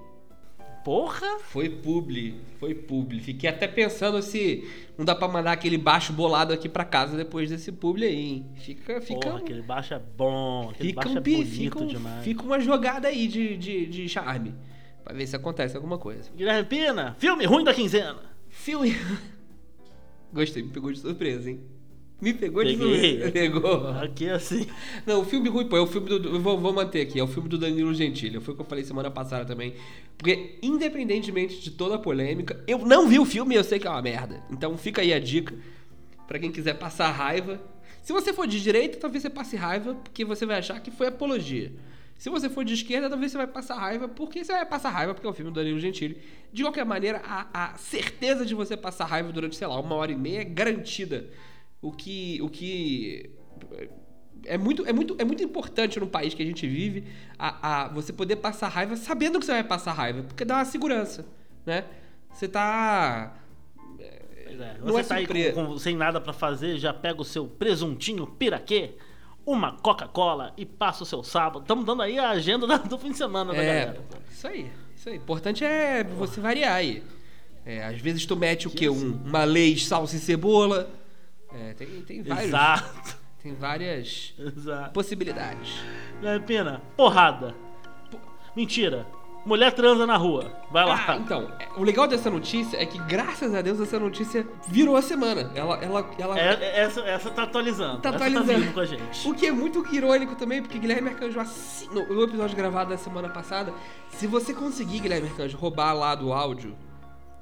[0.84, 1.40] Porra!
[1.40, 3.18] Foi publi, foi publi.
[3.18, 4.64] Fiquei até pensando se
[4.96, 8.46] não dá pra mandar aquele baixo bolado aqui pra casa depois desse publi aí, hein?
[8.54, 11.86] Fica, fica, Porra, aquele baixo é bom, aquele fica, baixo um, é bonito fica, um-
[11.88, 12.24] demais.
[12.24, 14.54] fica uma jogada aí de, de, de charme.
[15.02, 16.30] Pra ver se acontece alguma coisa.
[16.36, 18.20] Guilherme Pina, filme ruim da quinzena.
[18.48, 18.94] Filme.
[20.32, 21.60] Gostei, me pegou de surpresa, hein?
[22.20, 23.12] Me pegou de Peguei.
[23.12, 23.32] surpresa.
[23.32, 23.88] Pegou.
[23.88, 24.66] Aqui assim.
[25.06, 26.40] Não, o filme ruim, pô, é o filme do.
[26.40, 28.38] Vou, vou manter aqui, é o filme do Danilo Gentili.
[28.40, 29.74] Foi o que eu falei semana passada também.
[30.18, 33.86] Porque, independentemente de toda a polêmica, eu não vi o filme e eu sei que
[33.86, 34.42] é uma merda.
[34.50, 35.54] Então fica aí a dica
[36.26, 37.60] pra quem quiser passar raiva.
[38.02, 41.06] Se você for de direita, talvez você passe raiva, porque você vai achar que foi
[41.06, 41.72] apologia.
[42.18, 45.14] Se você for de esquerda, talvez você vai passar raiva, porque você vai passar raiva,
[45.14, 46.18] porque é o filme do Danilo Gentili.
[46.52, 50.12] De qualquer maneira, a, a certeza de você passar raiva durante, sei lá, uma hora
[50.12, 51.30] e meia é garantida.
[51.82, 52.40] O que.
[52.42, 53.30] O que
[54.46, 57.04] é muito, é, muito, é muito importante no país que a gente vive
[57.38, 60.64] a, a você poder passar raiva sabendo que você vai passar raiva, porque dá uma
[60.64, 61.26] segurança,
[61.66, 61.84] né?
[62.32, 63.36] Você tá.
[63.98, 67.24] É, Não Você é tá aí com- com- sem nada pra fazer, já pega o
[67.24, 68.94] seu presuntinho piraquê,
[69.44, 71.62] uma Coca-Cola e passa o seu sábado.
[71.62, 74.00] Estamos dando aí a agenda da- do fim de semana da É, galera.
[74.30, 75.16] isso aí, isso aí.
[75.16, 77.02] O importante é você variar aí.
[77.64, 78.88] É, às vezes tu mete o quê?
[78.88, 80.88] Um, uma leite, salsa e cebola.
[81.52, 82.44] É, tem, tem vários.
[82.48, 83.18] Exato.
[83.42, 84.92] Tem várias Exato.
[84.92, 85.72] possibilidades.
[86.18, 87.54] Guilherme Pina, porrada.
[88.54, 89.06] Mentira.
[89.46, 90.52] Mulher transa na rua.
[90.70, 91.02] Vai lá.
[91.08, 94.94] Ah, então, é, o legal dessa notícia é que, graças a Deus, essa notícia virou
[94.96, 95.50] a semana.
[95.54, 98.02] Ela, ela, ela É- é- essa, essa tá atualizando.
[98.02, 98.66] Tá essa atualizando.
[98.66, 99.26] tá com a gente.
[99.26, 103.30] O que é muito irônico também, porque Guilherme Arcanjo, assim, no, episódio gravado da semana
[103.30, 103.72] passada,
[104.10, 106.76] se você conseguir, Guilherme Arcanjo, roubar lá do áudio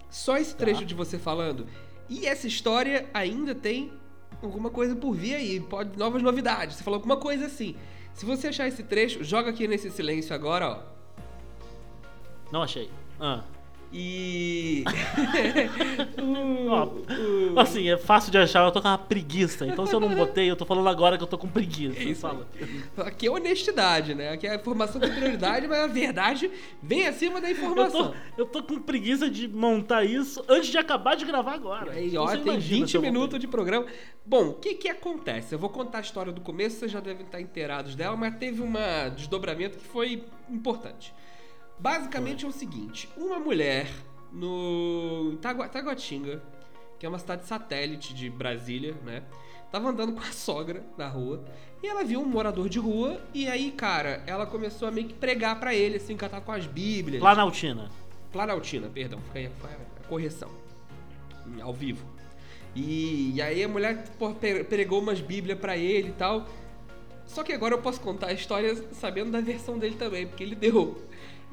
[0.08, 0.58] só esse Tá.
[0.64, 1.66] trecho de você falando,
[2.08, 3.92] e essa história ainda tem
[4.42, 6.76] alguma coisa por vir aí, pode novas novidades.
[6.76, 7.76] Você falou alguma coisa assim.
[8.14, 10.98] Se você achar esse trecho, joga aqui nesse silêncio agora, ó.
[12.50, 12.90] Não achei.
[13.20, 13.44] Ah.
[13.92, 14.84] E.
[16.68, 19.66] O- o- Assim, é fácil de achar, eu tô com uma preguiça.
[19.66, 21.98] Então se eu não botei, eu tô falando agora que eu tô com preguiça.
[21.98, 22.46] É isso Fala.
[22.98, 24.30] Aqui é honestidade, né?
[24.30, 26.50] Aqui a informação tem prioridade, mas a verdade
[26.82, 28.12] vem acima da Eu informação.
[28.36, 31.92] tô, eu tô com preguiça de montar isso antes de acabar de gravar agora.
[31.92, 33.86] Aí, ó, tem imagina 20 se eu minutos de programa.
[34.24, 35.54] Bom, o que que acontece?
[35.54, 38.62] Eu vou contar a história do começo, vocês já devem estar inteirados dela, mas teve
[38.62, 38.72] um
[39.16, 41.14] desdobramento que foi importante.
[41.78, 43.88] Basicamente é o seguinte: uma mulher
[44.32, 46.42] no Taguatinga,
[46.98, 49.22] que é uma cidade satélite de Brasília, né?
[49.70, 51.44] Tava andando com a sogra na rua
[51.82, 55.14] e ela viu um morador de rua e aí, cara, ela começou a meio que
[55.14, 57.20] pregar pra ele, assim, cantar com as bíblias.
[57.20, 57.90] Planaltina.
[58.32, 60.50] Planaltina, perdão, foi a, foi a correção.
[61.60, 62.04] Ao vivo.
[62.74, 64.34] E, e aí a mulher pô,
[64.68, 66.46] pregou umas bíblias pra ele e tal.
[67.26, 70.54] Só que agora eu posso contar a história sabendo da versão dele também, porque ele
[70.56, 71.00] deu.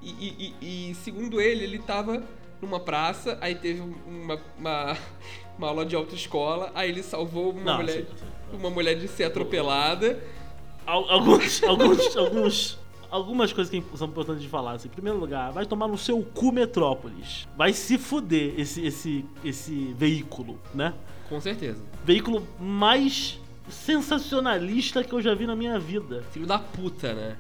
[0.08, 2.24] E, e- e- segundo ele, ele tava
[2.62, 4.98] numa praça, aí teve uma, uma,
[5.58, 8.06] uma aula de autoescola, aí ele salvou uma Não, mulher.
[8.06, 8.58] sim, sim.
[8.58, 10.20] Uma mulher de ser atropelada.
[10.86, 14.74] Al- Alguns, alguns, alguns, algumas coisas que são importantes de falar.
[14.74, 14.88] Assim.
[14.88, 17.48] Em primeiro lugar, vai tomar no seu cu Metrópolis.
[17.58, 20.94] Vai se fuder esse, esse, esse veículo, né?
[21.28, 21.82] Com certeza.
[22.06, 26.24] Veículo mais sensacionalista que eu já vi na minha vida.
[26.32, 27.38] Filho da puta, né?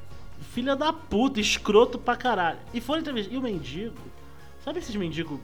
[0.51, 2.59] Filha da puta, escroto pra caralho.
[2.73, 3.33] E foi entrevista.
[3.33, 3.97] E o mendigo?
[4.63, 5.39] Sabe esses mendigos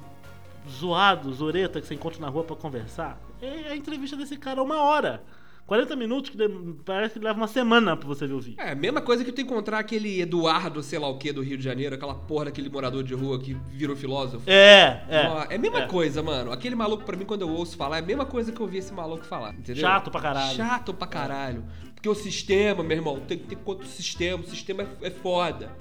[0.69, 3.19] zoados, oreta, que você encontra na rua pra conversar?
[3.41, 5.23] É a entrevista desse cara uma hora.
[5.65, 6.37] 40 minutos, que
[6.83, 8.59] parece que leva uma semana pra você ver o vídeo.
[8.59, 11.57] É, a mesma coisa que tu encontrar aquele Eduardo, sei lá o que, do Rio
[11.57, 14.49] de Janeiro, aquela porra daquele morador de rua que virou filósofo.
[14.49, 15.47] É, é.
[15.49, 15.87] É a mesma é.
[15.87, 16.51] coisa, mano.
[16.51, 18.79] Aquele maluco, pra mim, quando eu ouço falar, é a mesma coisa que eu ouvi
[18.79, 19.81] esse maluco falar, entendeu?
[19.81, 20.55] Chato pra caralho.
[20.55, 21.65] Chato pra caralho.
[21.93, 25.11] Porque o sistema, meu irmão, tem que ter contra o sistema, o sistema é, é
[25.11, 25.71] foda.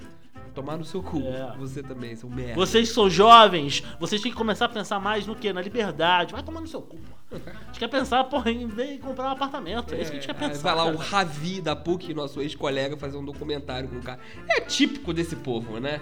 [0.53, 1.21] Tomar no seu cu.
[1.21, 1.55] É.
[1.57, 2.55] Você também, seu merda.
[2.55, 5.53] Vocês que são jovens, vocês têm que começar a pensar mais no quê?
[5.53, 6.33] Na liberdade.
[6.33, 7.35] Vai tomar no seu cu, pô.
[7.35, 9.93] A gente quer pensar, porra, em vez de comprar um apartamento.
[9.93, 10.61] É, isso que a gente quer aí pensar.
[10.61, 11.09] Vai lá o cara.
[11.09, 14.19] Ravi da PUC, nosso ex-colega, fazer um documentário com o cara.
[14.49, 16.01] É típico desse povo, né?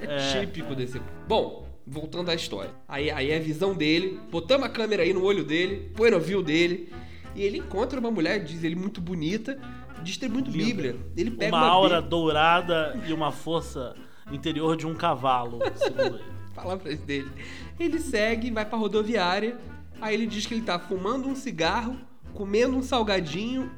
[0.00, 1.12] É, é É, típico desse povo.
[1.28, 2.70] Bom, voltando à história.
[2.88, 4.18] Aí, aí é a visão dele.
[4.30, 6.92] Botamos a câmera aí no olho dele, põe no view dele.
[7.34, 9.60] E ele encontra uma mulher, diz ele, muito bonita,
[10.02, 10.64] distribuindo Linda.
[10.64, 10.96] Bíblia.
[11.16, 13.94] Ele pega Uma aura Bíblia, dourada e uma força
[14.32, 16.24] interior de um cavalo, segundo ele.
[16.54, 17.30] palavras dele.
[17.78, 19.56] Ele segue, vai pra rodoviária.
[20.00, 21.96] Aí ele diz que ele tá fumando um cigarro,
[22.34, 23.70] comendo um salgadinho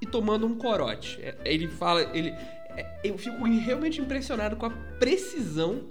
[0.00, 1.18] e tomando um corote.
[1.22, 2.30] É, Ele fala, ele,
[2.76, 5.82] é, eu fico realmente impressionado com a precisão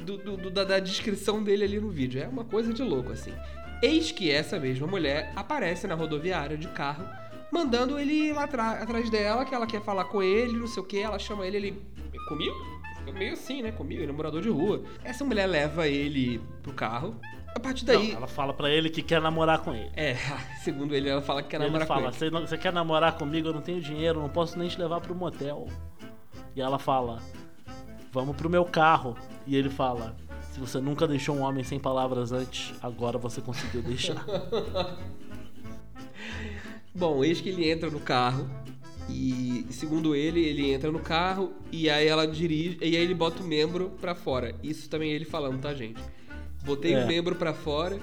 [0.00, 2.22] do- do- da, da descrição dele ali no vídeo.
[2.22, 3.32] É uma coisa de louco assim.
[3.82, 7.04] Eis que essa mesma mulher aparece na rodoviária de carro,
[7.52, 10.86] mandando ele ir lá atrás dela, que ela quer falar com ele, não sei o
[10.86, 10.98] que.
[10.98, 11.82] Ela chama ele, ele.
[12.28, 12.54] Comigo?
[13.12, 13.70] Meio assim, né?
[13.70, 14.82] Comigo, ele é um morador de rua.
[15.04, 17.14] Essa mulher leva ele pro carro.
[17.54, 18.08] A partir daí.
[18.12, 19.90] Não, ela fala pra ele que quer namorar com ele.
[19.94, 20.16] É,
[20.64, 22.16] segundo ele, ela fala que quer ele namorar fala, com ele.
[22.16, 23.48] você, não- você quer namorar comigo?
[23.48, 25.68] Eu não tenho dinheiro, não posso nem te levar pro motel.
[26.56, 27.20] E ela fala,
[28.10, 29.16] vamos pro meu carro.
[29.46, 30.16] E ele fala,
[30.52, 34.24] se você nunca deixou um homem sem palavras antes, agora você conseguiu deixar.
[36.94, 38.48] Bom, eis que ele entra no carro.
[39.08, 42.78] E segundo ele, ele entra no carro e aí ela dirige.
[42.80, 44.54] E aí ele bota o membro pra fora.
[44.62, 46.00] Isso também é ele falando, tá, gente?
[46.64, 47.04] Botei É.
[47.04, 47.98] o membro pra fora.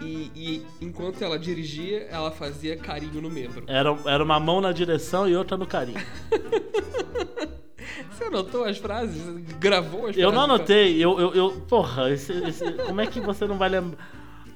[0.00, 3.64] E, e enquanto ela dirigia, ela fazia carinho no membro.
[3.66, 6.00] Era, era uma mão na direção e outra no carinho.
[8.10, 9.22] Você anotou as frases?
[9.60, 10.34] Gravou as Eu frases?
[10.34, 13.98] não anotei, eu, eu, eu- porra, esse- esse- como é que você não vai lembrar?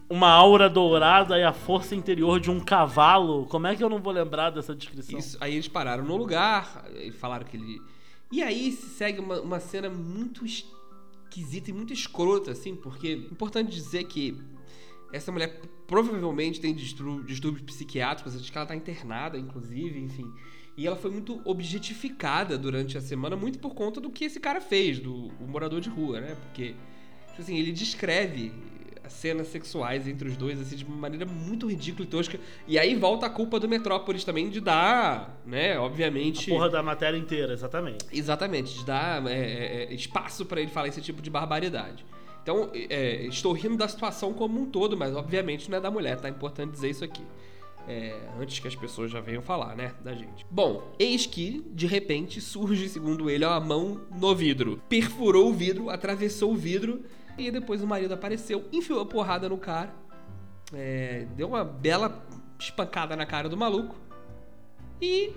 [0.08, 3.98] Uma aura dourada e a força interior de um cavalo, como é que eu não
[3.98, 5.18] vou lembrar dessa descrição?
[5.18, 7.80] Isso, aí eles pararam no lugar e falaram que ele.
[8.30, 13.12] E aí se segue uma, uma cena muito esquisita e muito escrota, assim, porque é
[13.12, 14.38] importante dizer que
[15.12, 20.30] essa mulher provavelmente tem distúrbios psiquiátricos, acho que ela tá internada, inclusive, enfim.
[20.74, 24.60] E ela foi muito objetificada durante a semana, muito por conta do que esse cara
[24.60, 26.34] fez, do morador de rua, né?
[26.34, 26.74] Porque,
[27.28, 28.52] tipo assim, ele descreve
[29.08, 32.38] cenas sexuais entre os dois, assim, de uma maneira muito ridícula e tosca.
[32.66, 36.50] E aí volta a culpa do Metrópolis também de dar, né, A obviamente...
[36.50, 38.04] porra da matéria inteira, exatamente.
[38.12, 42.04] Exatamente, de dar é, é, é, espaço pra ele falar esse tipo de barbaridade.
[42.42, 46.20] Então, é, estou rindo da situação como um todo, mas obviamente não é da mulher,
[46.20, 46.26] tá?
[46.28, 47.22] É importante dizer isso aqui.
[47.88, 50.46] É, antes que as pessoas já venham falar, né, da gente.
[50.48, 54.80] Bom, eis que, de repente, surge, segundo ele, a mão no vidro.
[54.88, 57.02] Perfurou o vidro, atravessou o vidro,
[57.38, 59.94] e depois o marido apareceu, enfiou a porrada no cara,
[60.72, 62.24] é, deu uma bela
[62.58, 63.96] espancada na cara do maluco,
[65.00, 65.32] e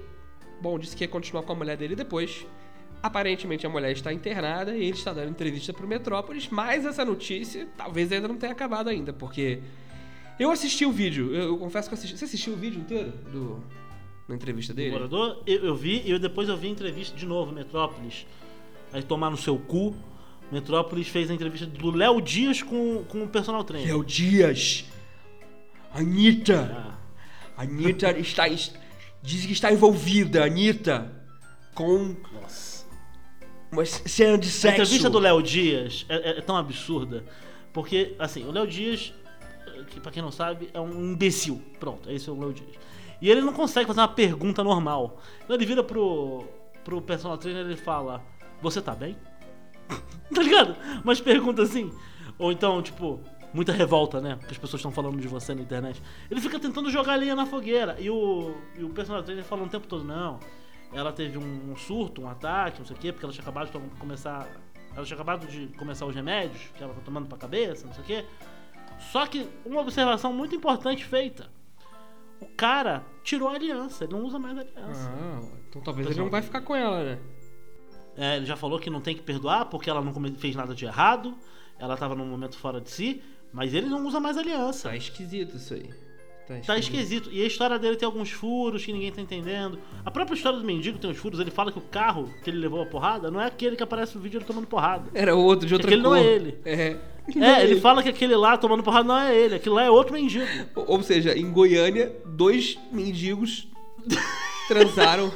[0.62, 2.46] Bom, disse que ia continuar com a mulher dele depois.
[3.04, 7.68] Aparentemente a mulher está internada e ele está dando entrevista pro Metrópolis, mas essa notícia
[7.78, 9.62] talvez ainda não tenha acabado ainda, porque
[10.40, 12.18] eu assisti o vídeo, eu, eu confesso que assisti.
[12.18, 13.64] Você assistiu o vídeo inteiro do
[14.28, 14.92] da entrevista O dele?
[14.92, 18.26] morador, eu, eu vi e depois eu vi a entrevista de novo, Metrópolis.
[18.92, 19.96] Aí tomar no seu cu.
[20.52, 23.88] Metrópolis fez a entrevista do Léo Dias com, com o personal trainer.
[23.88, 24.86] Léo Dias.
[25.94, 26.98] Anitta.
[27.58, 31.12] Ah, Anitta está diz que está envolvida, Anitta,
[31.74, 32.86] com nossa.
[33.72, 34.68] uma cena de A sexo.
[34.82, 37.24] entrevista do Léo Dias é, é- tão absurda.
[37.74, 39.14] Porque, assim, o Léo Dias,
[39.90, 41.62] que pra quem não sabe, é um imbecil.
[41.80, 42.70] Pronto, esse é o Léo Dias.
[43.22, 45.22] E ele não consegue fazer uma pergunta normal.
[45.44, 46.46] Então ele vira pro,
[46.84, 48.22] pro personal trainer e ele fala:
[48.62, 49.18] Você tá bem?
[50.34, 50.76] tá ligado?
[51.04, 51.92] Umas perguntas assim.
[52.38, 53.22] Ou então, tipo,
[53.54, 54.36] muita revolta, né?
[54.36, 56.02] Porque as pessoas estão falando de você na internet.
[56.30, 57.96] Ele fica tentando jogar lenha na fogueira.
[58.00, 60.40] E o, e o personal trainer falando o tempo todo: Não,
[60.94, 63.98] ela teve um, surto, um ataque, não sei o quê, porque ela tinha acabado de
[63.98, 64.48] começar.
[64.96, 68.04] Ela tinha acabado de começar os remédios que ela tá tomando pra cabeça, não sei
[68.04, 68.26] o quê.
[69.12, 71.50] Só que uma observação muito importante feita.
[72.40, 75.10] O cara tirou a aliança, ele não usa mais a aliança.
[75.10, 77.20] Ah, então talvez ele não vai ficar com ela, né?
[78.18, 80.86] É, ele já falou que não tem que perdoar porque ela não fez nada de
[80.86, 81.36] errado,
[81.78, 84.90] ela tava num momento fora de si, mas ele não usa mais aliança.
[84.90, 85.90] Tá esquisito isso aí.
[86.66, 87.30] Tá esquisito.
[87.32, 89.80] E a história dele tem alguns furos que ninguém tá entendendo.
[90.06, 91.40] A própria história do mendigo tem uns furos.
[91.40, 94.16] Ele fala que o carro que ele levou a porrada não é aquele que aparece
[94.16, 95.10] no vídeo ele tomando porrada.
[95.14, 96.12] Era outro de outra Aquele cor.
[96.14, 96.60] não é ele.
[96.64, 96.98] É.
[97.36, 99.56] É, ele fala que aquele lá tomando porrada não é ele.
[99.56, 100.46] Aquele lá é outro mendigo.
[100.76, 103.68] Ou seja, em Goiânia, dois mendigos
[104.68, 105.32] transaram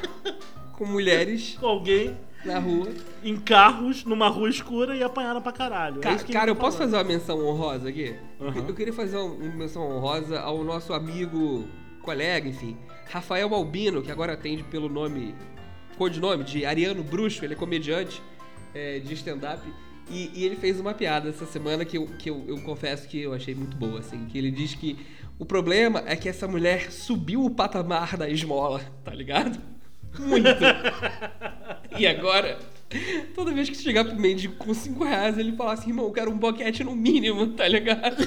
[0.73, 2.87] com mulheres Com alguém na rua.
[3.23, 6.01] em carros numa rua escura e apanharam pra caralho.
[6.01, 8.15] Ca- é que ele cara, eu posso fazer uma menção honrosa aqui?
[8.39, 8.65] Aham.
[8.67, 11.67] Eu queria fazer uma, uma menção honrosa ao nosso amigo,
[12.01, 12.77] colega, enfim,
[13.09, 15.35] Rafael Albino, que agora atende pelo nome,
[15.97, 18.21] codinome de Ariano Bruxo, ele é comediante.
[18.73, 19.61] é, de stand-up.
[20.11, 23.19] E, e ele fez uma piada essa semana que, eu, que eu, eu confesso que
[23.21, 24.25] eu achei muito boa, assim.
[24.25, 24.97] Que ele diz que
[25.37, 29.59] o problema é que essa mulher subiu o patamar da esmola, tá ligado?
[30.17, 30.47] Muito.
[31.97, 32.57] e agora,
[33.35, 36.31] toda vez que chegar pro mendigo com 5 reais, ele fala assim, irmão, eu quero
[36.31, 38.17] um boquete no mínimo, tá ligado?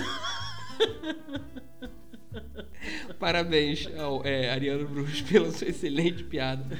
[3.18, 6.78] Parabéns ao é, Ariano Bruxo pela sua excelente piada.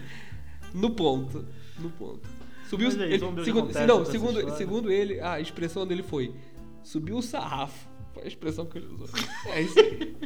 [0.75, 1.47] No ponto.
[1.79, 2.29] No ponto.
[2.69, 6.35] Subiu Mas é ele- segundo, acontece não, segundo, segundo ele, a expressão dele foi:
[6.83, 7.87] subiu o sarrafo.
[8.15, 9.09] Foi a expressão que ele usou.
[9.47, 10.17] É isso aí.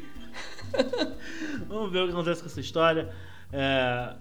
[1.68, 3.12] Vamos ver o que acontece com essa história.
[3.52, 4.14] É,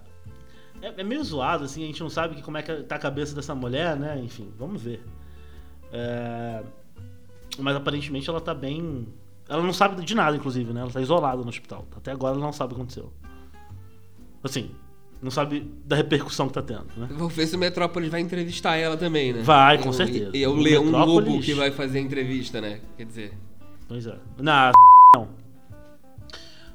[0.88, 2.98] é, é meio zoado, assim, a gente não sabe que- como é que tá a
[2.98, 4.18] cabeça dessa mulher, né?
[4.22, 5.04] Enfim, vamos ver.
[5.92, 6.62] É,
[7.58, 9.08] Mas aparentemente ela tá bem.
[9.48, 10.80] Ela não sabe de nada, inclusive, né?
[10.82, 11.86] Ela tá isolada no hospital.
[11.96, 13.10] Até agora ela não sabe o que aconteceu.
[14.42, 14.70] Assim,
[15.22, 17.08] não sabe da repercussão que tá tendo, né?
[17.12, 19.42] Vamos ver se o Metrópolis vai entrevistar ela também, né?
[19.42, 20.36] Vai, com certeza.
[20.36, 22.80] E é o Leão Lobo que vai fazer a entrevista, né?
[22.96, 23.38] Quer dizer.
[23.88, 24.18] Pois é.
[24.38, 24.72] Na
[25.16, 25.28] não.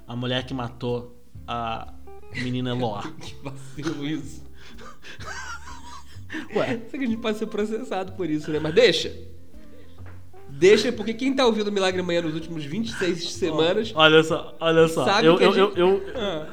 [0.08, 1.16] A mulher que matou
[1.48, 1.94] a
[2.36, 3.04] menina Eloá.
[3.22, 4.42] Que vacilo isso.
[6.56, 8.60] Ué, Sei que a gente pode ser processado por isso, né?
[8.60, 9.14] Mas deixa.
[10.50, 13.92] Deixa, porque quem tá ouvindo Milagre Manhã nos últimos 26 semanas.
[13.96, 15.06] olha só, olha só.
[15.06, 16.48] Sabe eu, que eu, eu, gente- eu- Ah,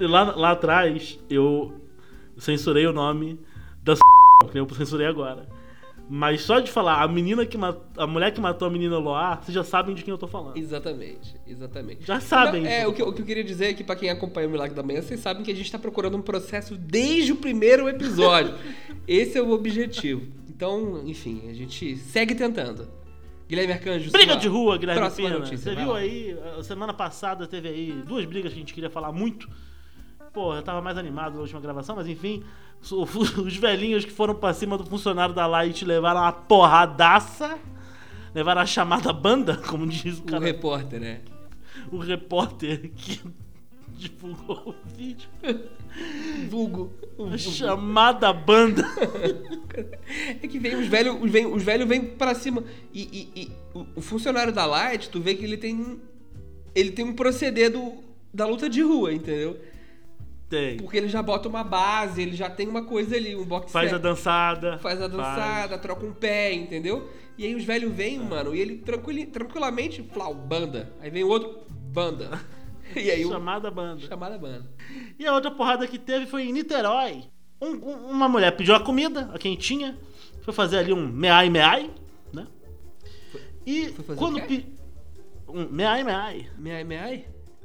[0.00, 1.72] lá, lá atrás, eu
[2.38, 3.38] censurei o nome
[3.82, 3.94] da
[4.50, 5.46] que eu censurei agora.
[6.10, 7.56] Mas só de falar a menina que
[7.96, 10.56] a mulher que matou a menina Loa, vocês já sabem de quem eu tô falando.
[10.58, 12.04] exatamente, exatamente.
[12.06, 12.62] Já sabem.
[12.62, 14.46] Não, é, o que, eu- o que eu queria dizer é que pra quem acompanha
[14.46, 17.36] o Milagre da Manhã, vocês sabem que a gente tá procurando um processo desde o
[17.36, 18.54] primeiro episódio.
[19.08, 20.26] Esse é o objetivo.
[20.48, 22.86] Então, enfim, a gente segue tentando.
[23.48, 25.40] Guilherme Arcanjo, Briga de rua, Guilherme próxima Pena.
[25.40, 25.98] notícia, Você viu lá.
[25.98, 29.48] aí, semana passada teve aí duas brigas que a gente queria falar muito.
[30.32, 32.42] Pô, eu tava mais animado na última gravação, mas enfim,
[32.80, 37.58] os velhinhos que foram pra cima do funcionário da Light levaram uma porradaça.
[38.34, 41.20] Levaram a chamada banda, como diz o O cara, repórter, né?
[41.90, 43.20] o repórter que
[43.92, 45.28] divulgou o vídeo.
[46.48, 46.92] Vulgo.
[47.18, 48.82] O A chamada banda.
[50.42, 52.64] É que vem os velhos, os velhos, os velhos vêm pra cima.
[52.92, 53.02] E,
[53.36, 56.00] e- e o, o funcionário da Light, tu vê que ele tem.
[56.74, 57.92] Ele tem um proceder do,
[58.32, 59.58] da luta de rua, entendeu?
[60.52, 60.76] Tem.
[60.76, 63.88] Porque ele já bota uma base, ele já tem uma coisa ali, um boxe Faz
[63.88, 64.76] a set, dançada.
[64.80, 67.08] faz a dançada, troca um pé, entendeu?
[67.38, 70.92] E aí os velhos vêm, mano, e ele tranquili- tranquilamente, flau, banda.
[71.00, 72.38] Aí vem o outro, banda.
[72.94, 73.24] E aí.
[73.26, 74.02] Chamada banda.
[74.06, 74.70] Chamada banda.
[75.18, 77.24] E a outra porrada que teve foi em Niterói.
[77.58, 79.98] Um- um- uma mulher pediu a comida, a quentinha,
[80.42, 81.90] foi fazer ali um meai meai,
[82.30, 82.46] né?
[83.64, 84.66] E foi fazer quando pe-
[85.48, 86.50] um meai meai.
[86.58, 87.24] Meai, meai?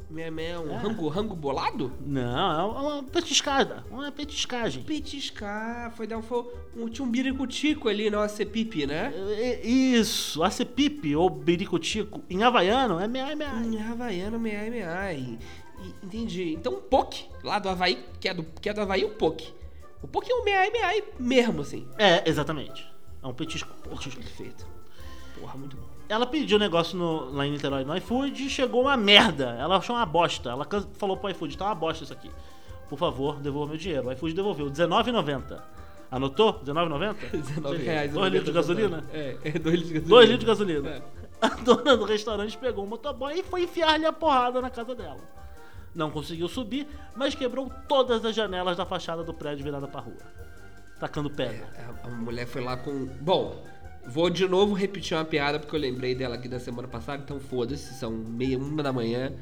[0.09, 0.77] Meai, um É.
[0.77, 1.91] rango, rango bolado?
[1.99, 4.81] Não, é uma petiscada, uma petiscagem.
[4.83, 6.45] Petiscar, foi dar um, foi
[6.77, 9.13] um, tinha um biricutico ali na pipi, né?
[9.37, 13.63] É- é- Isso, acepipe ou biricutico em havaiano é meai meai.
[13.65, 15.37] Em Havaiano, meai, meai.
[16.01, 16.53] Entendi.
[16.53, 19.53] Então o poke, lá do Havaí, que é do, que é do Havaí, o poke.
[20.01, 21.85] O poke é um meai, meai mesmo, assim.
[21.97, 22.85] É, exatamente.
[23.21, 23.69] É um petisco.
[23.89, 24.21] petisco.
[24.21, 24.65] Perfeito.
[25.37, 25.86] Porra, muito bom.
[26.09, 29.55] Ela pediu o negócio no- lá em Niterói no iFood e chegou uma merda.
[29.59, 30.49] Ela achou uma bosta.
[30.49, 32.31] Ela falou pro iFood, tá uma bosta isso aqui.
[32.89, 34.07] Por favor, devolva meu dinheiro.
[34.07, 35.61] O iFood devolveu R$19,90.
[36.09, 36.51] Anotou?
[36.65, 37.15] R$19,90?
[37.31, 38.13] 19 reais.
[38.15, 39.03] Dois litros de gasolina?
[39.11, 40.07] É, é 2 litros de gasolina.
[40.09, 40.89] 2 litros de gasolina.
[40.89, 41.01] É.
[41.41, 45.19] A dona do restaurante pegou o motoboy e foi enfiar-lhe a porrada na casa dela.
[45.93, 50.15] Não conseguiu subir, mas quebrou todas as janelas da fachada do prédio virada pra rua.
[50.99, 51.67] Tacando pedra.
[52.03, 53.05] A, a mulher foi lá com.
[53.21, 53.55] Bom,
[54.07, 57.39] vou de novo repetir uma piada porque eu lembrei dela aqui da semana passada, então
[57.39, 59.33] foda-se, são meia, uma da manhã.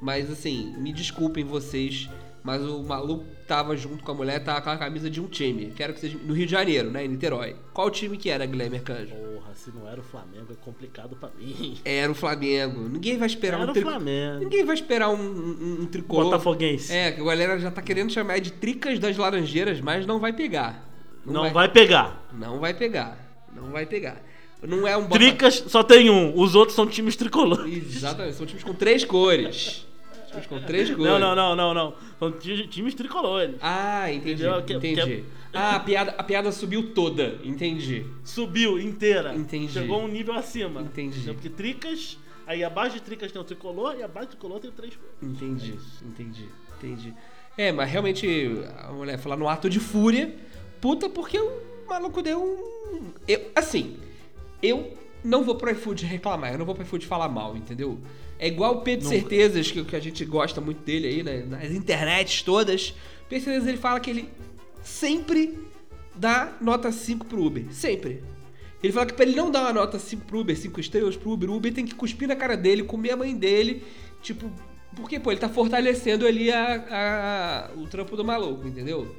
[0.00, 2.08] Mas assim, me desculpem vocês,
[2.42, 5.72] mas o maluco tava junto com a mulher, tava com a camisa de um time.
[5.76, 6.18] Quero que seja.
[6.24, 7.04] No Rio de Janeiro, né?
[7.04, 7.54] Em Niterói.
[7.72, 9.14] Qual time que era, Guilherme Arcanjo?
[9.14, 11.78] Porra, se não era o Flamengo é complicado pra mim.
[11.84, 12.88] Era o Flamengo.
[12.88, 14.38] Ninguém vai esperar Era um o tri- Flamengo.
[14.40, 16.24] Ninguém vai esperar um, um, um tricolor.
[16.24, 16.92] Botafoguense.
[16.92, 20.32] É, que a galera já tá querendo chamar de tricas das laranjeiras, mas não vai
[20.32, 20.88] pegar.
[21.24, 21.68] Não, vai...
[21.68, 22.28] pegar.
[22.32, 23.16] Não vai pegar.
[23.54, 24.22] Não vai pegar.
[24.62, 27.96] Não é um Bota- Tricas só tem um, os outros são times tricolores.
[27.96, 29.86] Exatamente, são times com três cores.
[30.30, 31.04] Times com três cores.
[31.04, 31.94] Não, não, não, não, não.
[32.18, 33.56] São ti- times tricolores.
[33.60, 34.44] Ah, entendi.
[34.44, 34.62] Entendeu?
[34.62, 35.02] Que- entendi.
[35.02, 37.38] que- Ah, a piada, a piada subiu toda.
[37.44, 38.06] Entendi.
[38.24, 39.34] Subiu inteira.
[39.34, 39.72] Entendi.
[39.72, 40.80] Chegou um nível acima.
[40.80, 41.16] Entendi.
[41.16, 41.34] Entendeu?
[41.34, 44.94] Porque tricas, aí abaixo de tricas tem o tricolor e abaixo do tricolor tem três
[44.96, 45.12] cores.
[45.22, 45.74] Entendi.
[46.06, 46.48] Entendi.
[46.78, 47.14] Entendi.
[47.58, 48.26] É, mas realmente
[48.78, 50.34] a mulher lá no ato de fúria.
[50.80, 51.52] Puta, porque o
[51.92, 53.04] maluco deu um.
[53.28, 53.96] Eu, assim,
[54.62, 54.92] eu
[55.24, 57.98] não vou pro iFood reclamar, eu não vou pro iFood falar mal, entendeu?
[58.38, 59.16] É igual o Pedro Nunca.
[59.20, 61.44] Certezas, que, que a gente gosta muito dele aí, né?
[61.48, 62.92] Nas internets todas.
[63.28, 64.28] Pedro Certezas ele fala que ele
[64.82, 65.58] sempre
[66.14, 67.64] dá nota 5 pro Uber.
[67.72, 68.22] Sempre.
[68.82, 71.30] Ele fala que pra ele não dar uma nota 5 pro Uber, 5 estrelas pro
[71.30, 73.84] Uber, o Uber tem que cuspir na cara dele, comer a mãe dele.
[74.20, 74.50] Tipo,
[74.96, 79.14] porque, pô, ele tá fortalecendo ali a, a- o trampo do maluco, entendeu?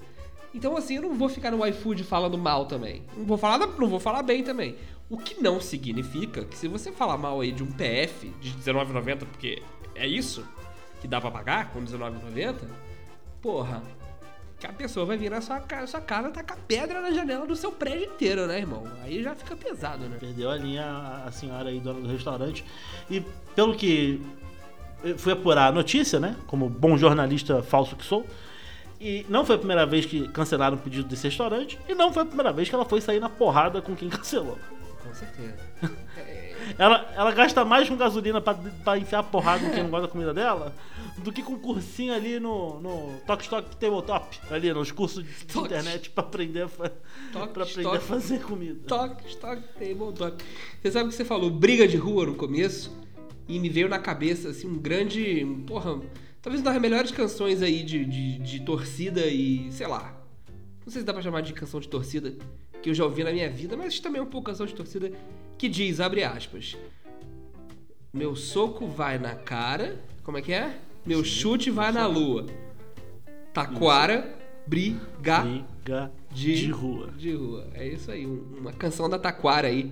[0.54, 3.04] Então, assim, eu não vou ficar no iFood falando mal também.
[3.18, 4.76] Não vou falar, não vou falar bem também.
[5.10, 9.18] O que não significa que se você falar mal aí de um PF de R$19,90,
[9.26, 9.62] porque
[9.96, 10.46] é isso
[11.02, 12.56] que dá pra pagar com R$19,90,
[13.42, 13.82] porra,
[14.60, 17.56] que a pessoa vai vir na sua casa, sua casa tacar pedra na janela do
[17.56, 18.84] seu prédio inteiro, né, irmão?
[19.04, 20.18] Aí já fica pesado, né?
[20.20, 20.86] Perdeu a linha
[21.26, 22.63] a- senhora aí, dona do restaurante.
[23.10, 23.22] E
[23.56, 24.22] pelo que
[25.04, 26.38] eu fui apurar a notícia, né?
[26.48, 28.26] Como bom jornalista falso que sou.
[29.06, 31.78] E não foi a primeira vez que cancelaram o pedido desse restaurante.
[31.89, 34.58] E não foi a primeira vez que ela foi sair na porrada com quem cancelou.
[35.04, 35.58] Com certeza.
[36.80, 40.12] Ela, ela gasta mais com gasolina pra, pra enfiar porrada em quem não gosta da
[40.12, 40.74] comida dela
[41.18, 44.39] do que com cursinho ali no, no Tok Tok Tabletop.
[44.50, 48.39] Ali nos cursos de Tok- internet pra aprender, a, Tok- pra aprender a Tok- fazer
[48.44, 48.80] comida.
[48.88, 50.38] Toque, toque, table talk.
[50.82, 52.96] Você sabe que você falou briga de rua no começo
[53.46, 56.00] e me veio na cabeça assim um grande, porra,
[56.43, 60.15] talvez uma das melhores canções aí de, de, de torcida e sei lá.
[60.86, 62.36] Não sei se dá pra chamar de canção de torcida
[62.82, 65.12] que eu já ouvi na minha vida, mas também é um pouco canção de torcida
[65.58, 66.75] que diz, abre aspas.
[68.13, 70.77] Meu soco vai na cara, como é que é?
[71.06, 72.45] Meu chute vai na lua.
[73.53, 74.36] Taquara,
[74.67, 77.10] briga Briga de, de rua.
[77.17, 77.67] De rua.
[77.73, 79.91] É isso aí, um- uma canção da Taquara aí.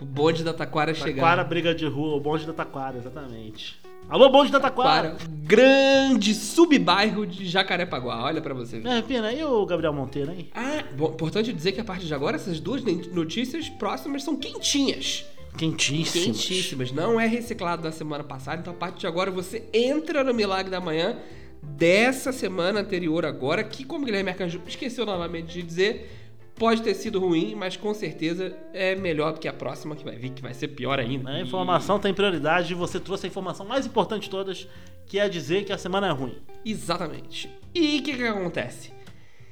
[0.00, 1.22] O bonde da Taquara chegar.
[1.22, 3.80] Taquara, briga de rua, o bonde da Taquara, exatamente.
[4.08, 5.10] Alô, bonde da Taquara!
[5.10, 8.22] Taquara, grande subbairro de Jacarepaguá.
[8.22, 8.88] Olha pra você ver.
[8.88, 10.48] É, Pina, e o Gabriel Monteiro, hein?
[10.54, 15.26] Ah, bom, importante dizer que a partir de agora essas duas notícias próximas são quentinhas.
[15.58, 16.26] Quentíssimo.
[16.26, 16.92] Quentíssimas.
[16.92, 20.70] Não é reciclado da semana passada, então a partir de agora você entra no Milagre
[20.70, 21.18] da Manhã
[21.60, 26.15] dessa semana anterior agora, que como o Guilherme Arcanjo esqueceu novamente de dizer,
[26.58, 30.16] pode ter sido ruim, mas com certeza é melhor do que a próxima que vai
[30.16, 31.30] vir, que vai ser pior ainda.
[31.30, 34.66] A informação tem prioridade e você trouxe a informação mais importante de todas,
[35.06, 36.34] que é dizer que a semana é ruim.
[36.64, 37.48] Exatamente.
[37.74, 38.90] E o que, que acontece?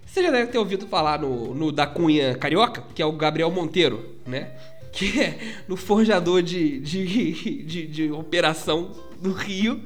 [0.05, 3.51] Você já deve ter ouvido falar no, no da Cunha Carioca, que é o Gabriel
[3.51, 4.53] Monteiro, né?
[4.93, 9.83] Que é no forjador de, de, de, de operação do Rio.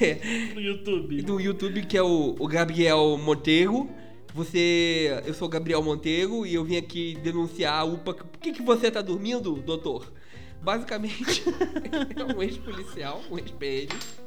[0.00, 0.16] É,
[0.54, 1.22] No YouTube.
[1.22, 3.90] do YouTube, que é o, o Gabriel Monteiro.
[4.34, 5.22] Você.
[5.26, 8.14] Eu sou o Gabriel Monteiro e eu vim aqui denunciar a UPA.
[8.14, 10.10] Por que, que você tá dormindo, doutor?
[10.62, 11.42] Basicamente,
[12.16, 13.88] é um ex-policial, um ex-PN.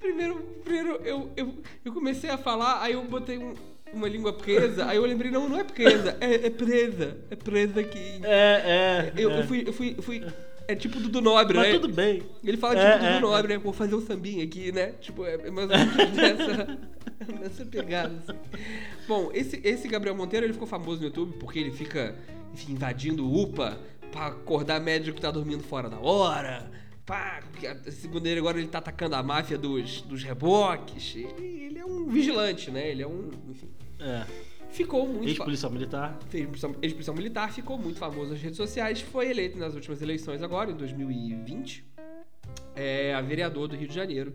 [0.00, 3.54] Primeiro, primeiro eu, eu, eu comecei a falar, aí eu botei um-
[3.92, 7.16] uma língua presa, aí eu lembrei, não, não é presa, é, é presa.
[7.30, 8.20] É presa que.
[8.22, 9.12] É, é.
[9.16, 9.40] Eu, é.
[9.40, 10.24] eu fui, eu fui, eu fui.
[10.70, 11.78] É tipo Dudu Nobre, Mas né?
[11.78, 12.22] tudo bem.
[12.44, 13.58] Ele fala É, tipo Dudu é, Nobre, né?
[13.58, 14.92] Vou fazer um sambinha aqui, né?
[15.00, 16.78] Tipo, é é mais ou menos nessa,
[17.40, 18.14] nessa pegada.
[18.18, 18.38] Assim.
[19.08, 22.14] Bom, esse, esse Gabriel Monteiro, ele ficou famoso no YouTube porque ele fica,
[22.52, 23.78] enfim, invadindo UPA
[24.12, 26.70] pra acordar médico que tá dormindo fora da hora.
[27.06, 31.16] Pá, porque, segundo ele, agora ele tá atacando a máfia dos, dos reboques.
[31.16, 32.90] Ele, ele é um vigilante, né?
[32.90, 33.70] Ele é um, enfim...
[33.98, 34.26] É.
[34.70, 35.28] Ficou muito...
[35.28, 36.18] Ex-policial militar.
[36.32, 40.70] ex-policial- ex-policial militar, ficou muito famoso nas redes sociais, foi eleito nas últimas eleições agora,
[40.70, 41.84] em 2020,
[42.76, 44.32] é, a vereador do Rio de Janeiro.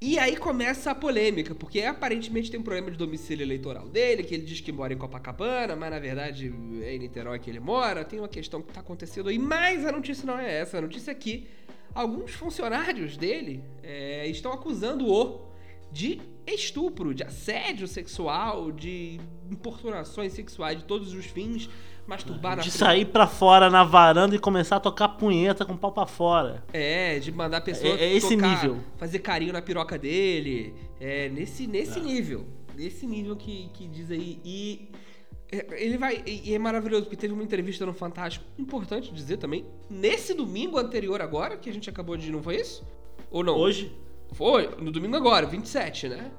[0.00, 4.34] E aí começa a polêmica, porque aparentemente tem um problema de domicílio eleitoral dele, que
[4.34, 6.52] ele diz que mora em Copacabana, mas na verdade
[6.82, 9.92] é em Niterói que ele mora, tem uma questão que tá acontecendo aí, mas a
[9.92, 11.46] notícia não é essa, a notícia é que
[11.94, 15.40] alguns funcionários dele é, estão acusando-o
[15.92, 21.68] de estupro, de assédio sexual, de importunações sexuais de todos os fins,
[22.06, 25.92] masturbar De sair pra fora na varanda e começar a tocar punheta com o pau
[25.92, 26.64] pra fora.
[26.72, 28.78] É, de mandar a pessoa É- é esse tocar, nível.
[28.96, 30.74] fazer carinho na piroca dele.
[31.00, 32.46] É, nesse, nesse nível.
[32.76, 34.40] Nesse nível que, que diz aí.
[34.44, 34.88] E
[35.52, 36.22] é, ele vai.
[36.26, 38.44] E é maravilhoso, porque teve uma entrevista no Fantástico.
[38.58, 39.64] Importante dizer também.
[39.90, 42.30] Nesse domingo anterior agora, que a gente acabou de.
[42.32, 42.82] Não foi isso?
[43.30, 43.56] Ou não?
[43.56, 43.94] Hoje?
[44.32, 46.30] Foi, no domingo agora, 27, né?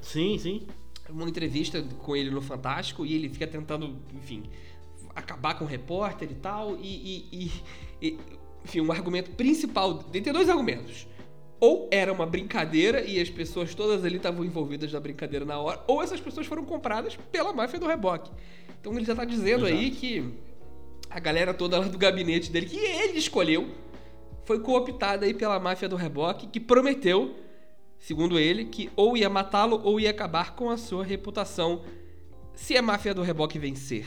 [0.00, 0.66] Sim, sim.
[1.08, 4.44] uma entrevista com ele no Fantástico e ele fica tentando, enfim,
[5.14, 6.76] acabar com o repórter e tal.
[6.76, 8.18] E, e- e- e,
[8.64, 9.94] enfim, um argumento principal.
[9.94, 11.06] Tem dois argumentos.
[11.60, 15.80] Ou era uma brincadeira e as pessoas todas ali estavam envolvidas na brincadeira na hora,
[15.86, 18.30] ou essas pessoas foram compradas pela máfia do reboque.
[18.80, 20.00] Então ele já tá dizendo aí Exato.
[20.00, 20.34] que
[21.08, 23.68] a galera toda lá do gabinete dele, que ele escolheu,
[24.44, 27.34] foi cooptada aí pela máfia do reboque, que prometeu,
[27.98, 31.82] segundo ele, que ou ia matá-lo ou ia acabar com a sua reputação
[32.54, 34.06] se a máfia do reboque vencer.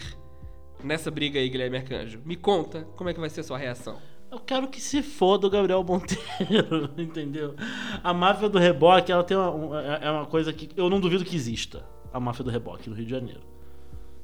[0.83, 3.97] Nessa briga aí, Guilherme Arcanjo, me conta como é que vai ser a sua reação.
[4.31, 7.55] Eu quero que se foda o Gabriel Monteiro, entendeu?
[8.03, 10.99] A máfia do reboque, ela tem uma, um- é é uma coisa que eu não
[10.99, 11.85] duvido que exista.
[12.11, 13.41] a máfia do reboque no Rio de Janeiro.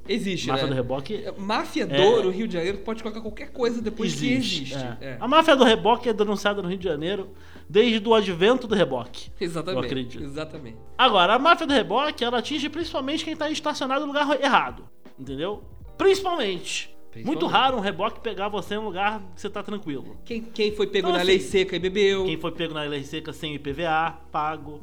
[0.07, 0.69] Existe, máfia né?
[0.69, 2.23] do reboque Máfia do É.
[2.23, 4.73] no Rio de Janeiro, pode colocar qualquer coisa depois que existe.
[4.73, 4.97] é.
[5.01, 5.17] É.
[5.19, 7.29] A máfia do reboque é denunciada no Rio de Janeiro
[7.69, 9.31] desde o advento do reboque.
[9.39, 9.77] Exatamente.
[9.79, 10.23] Eu acredito.
[10.23, 10.77] Exatamente.
[10.97, 14.85] Agora, a máfia do reboque, ela atinge principalmente quem tá estacionado no lugar errado.
[15.19, 15.63] Entendeu?
[15.97, 16.89] Principalmente.
[17.11, 17.25] Principalmente.
[17.25, 20.17] Muito raro um reboque pegar você em um lugar que você tá tranquilo.
[20.25, 22.25] Quem, quem foi pego Então, na assim, lei seca e bebeu.
[22.25, 24.81] Quem foi pego na lei seca sem IPVA, pago.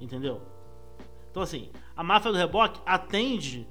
[0.00, 0.40] Entendeu?
[1.30, 3.66] Então, assim, a máfia do reboque atende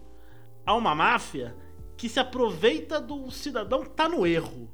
[0.69, 1.55] a uma máfia
[1.97, 4.69] que se aproveita do cidadão que tá no erro.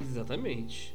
[0.00, 0.94] Exatamente.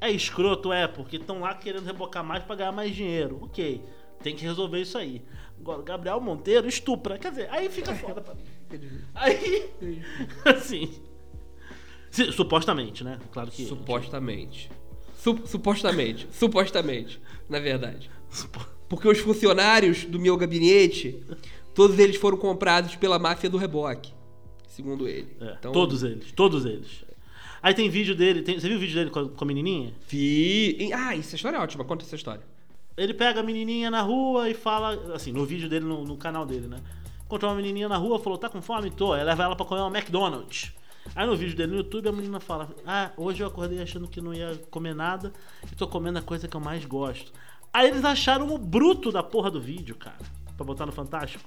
[0.00, 3.38] É escroto, é, porque estão lá querendo rebocar mais pra ganhar mais dinheiro.
[3.42, 3.82] Ok,
[4.22, 5.22] tem que resolver isso aí.
[5.60, 7.18] Agora, Gabriel Monteiro estupra.
[7.18, 8.44] Quer dizer, aí fica foda pra mim.
[9.14, 9.70] Aí,
[10.44, 11.00] assim.
[12.10, 13.18] se- supostamente, né?
[13.32, 13.64] Claro que.
[13.66, 14.70] Supostamente.
[15.16, 16.26] Su- supostamente.
[16.32, 17.20] supostamente.
[17.48, 18.10] Na verdade.
[18.30, 21.22] Supo- Porque os funcionários do meu gabinete,
[21.76, 24.12] todos eles foram comprados pela máfia do reboque.
[24.66, 25.36] Segundo ele.
[25.40, 27.04] é, Então, Todos eles, todos eles.
[27.62, 29.92] Aí tem vídeo dele, tem- você viu o vídeo dele com a, com a menininha?
[30.08, 30.90] Vi.
[30.92, 31.84] Ah, essa história é ótima.
[31.84, 32.42] Conta essa história.
[32.96, 36.46] Ele pega a menininha na rua e fala, assim, no vídeo dele, no, no canal
[36.46, 36.78] dele, né?
[37.24, 38.90] Encontrou uma menininha na rua, falou, tá com fome?
[38.90, 39.12] Tô.
[39.12, 40.72] Aí leva ela pra comer um McDonald's.
[41.14, 44.20] Aí no vídeo dele no YouTube, a menina fala, ah, hoje eu acordei achando que
[44.20, 45.32] não ia comer nada
[45.70, 47.32] e tô comendo a coisa que eu mais gosto.
[47.72, 50.16] Aí eles acharam o bruto da porra do vídeo, cara,
[50.56, 51.44] pra botar no Fantástico.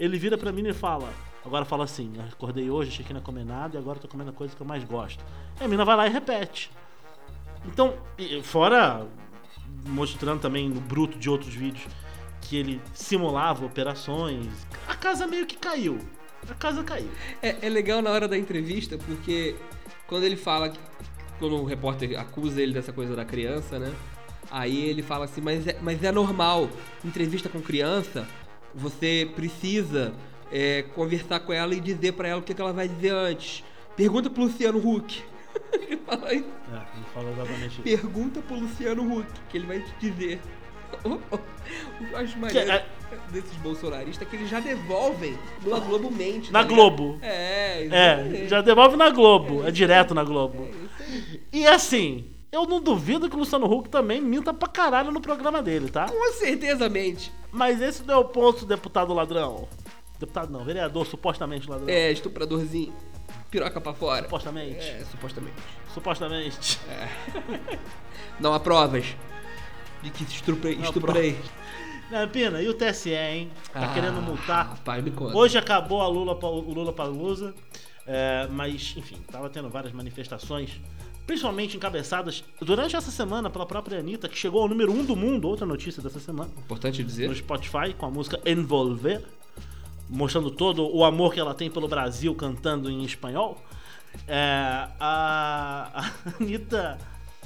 [0.00, 1.12] Ele vira pra mim e fala,
[1.44, 4.30] agora fala assim, acordei hoje, achei que não ia comer nada e agora tô comendo
[4.30, 5.22] a coisa que eu mais gosto.
[5.60, 6.70] E a menina vai lá e repete.
[7.66, 7.94] Então,
[8.42, 9.06] fora
[9.86, 11.86] mostrando também no bruto de outros vídeos
[12.40, 14.46] que ele simulava operações,
[14.88, 15.98] a casa meio que caiu.
[16.48, 17.10] A casa caiu.
[17.42, 19.54] É, é legal na hora da entrevista, porque
[20.06, 20.72] quando ele fala.
[21.38, 23.94] Quando o repórter acusa ele dessa coisa da criança, né?
[24.50, 26.68] Aí ele fala assim, mas é, mas é normal.
[27.04, 28.26] Entrevista com criança,
[28.74, 30.12] você precisa
[30.50, 33.64] é, conversar com ela e dizer pra ela o que, que ela vai dizer antes.
[33.96, 35.22] Pergunta pro Luciano Huck.
[35.72, 36.44] ele fala isso.
[36.72, 37.82] É, ele fala exatamente isso.
[37.82, 40.40] Pergunta pro Luciano Huck, que ele vai te dizer.
[42.10, 42.84] Eu acho maneiro é-
[43.30, 46.52] desses bolsonaristas que eles já devolvem no A Globo Mente.
[46.52, 46.68] Na tá?
[46.68, 47.18] Globo.
[47.22, 48.48] É, É, exatamente.
[48.48, 49.66] já devolve na Globo.
[49.66, 50.68] É direto na Globo.
[51.52, 55.62] E assim, eu não duvido que o Luciano Huck também minta pra caralho no programa
[55.62, 56.06] dele, tá?
[56.08, 57.32] Com certezamente.
[57.52, 59.68] Mas esse não é o ponto, deputado ladrão.
[60.18, 61.88] Deputado não, vereador, supostamente ladrão.
[61.88, 62.92] É, estupradorzinho.
[63.50, 64.22] Piroca pra fora.
[64.24, 64.78] Supostamente.
[64.78, 65.56] É, supostamente.
[65.92, 66.78] Supostamente.
[68.38, 69.16] Não há provas
[70.02, 70.76] de que estuprei.
[70.76, 71.38] Não estuprei.
[72.10, 73.50] Né, Pina, e o TSE, hein?
[73.72, 74.68] Tá Ah, querendo multar.
[74.70, 75.36] Rapaz, me conta.
[75.36, 77.54] Hoje acabou a Lula, o Lula Palusa,
[78.06, 80.80] é, mas, enfim, tava tendo várias manifestações,
[81.26, 85.16] principalmente encabeçadas durante essa semana pela própria Anitta, que chegou ao número 1 um do
[85.16, 87.28] mundo, outra notícia dessa semana, Importante dizer.
[87.28, 89.24] no Spotify, com a música Envolver,
[90.08, 93.62] mostrando todo o amor que ela tem pelo Brasil cantando em espanhol.
[94.26, 96.98] É, a, a Anitta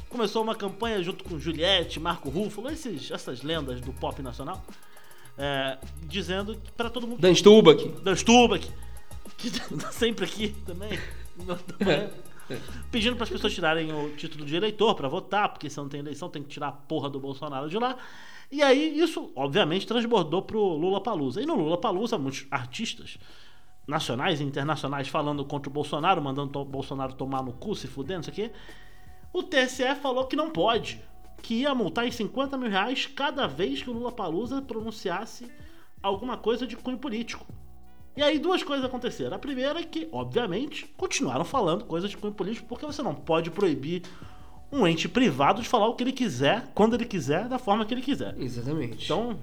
[0.09, 4.65] começou uma campanha junto com Juliette, Marco Ruffalo, esses, essas lendas do pop nacional,
[5.37, 7.87] é, dizendo que para todo mundo Dan Stubach.
[8.03, 8.71] Dan Stubach,
[9.37, 10.99] que tá sempre aqui também,
[11.81, 12.09] É.
[12.91, 16.01] pedindo para as pessoas tirarem o título de eleitor para votar, porque se não tem
[16.01, 17.97] eleição tem que tirar a porra do Bolsonaro de lá.
[18.51, 21.43] E aí isso, obviamente, transbordou pro Lula Palusa.
[21.43, 23.19] E no Lula Palusa, muitos artistas
[23.87, 28.17] nacionais e internacionais falando contra o Bolsonaro, mandando o Bolsonaro tomar no cu, se fuder,
[28.17, 28.51] não sei o quê.
[29.33, 31.03] O TSE falou que não pode,
[31.43, 35.51] que ia multar em 50 mil reais cada vez que o Lula Palusa pronunciasse
[36.03, 37.47] alguma coisa de cunho político.
[38.17, 39.37] E aí duas coisas aconteceram.
[39.37, 43.51] A primeira é que, obviamente, continuaram falando coisas de cunho político, porque você não pode
[43.51, 44.03] proibir
[44.71, 47.95] um ente privado de falar o que ele quiser, quando ele quiser, da forma que
[47.95, 48.35] ele quiser.
[48.39, 49.05] Exatamente.
[49.05, 49.39] Então,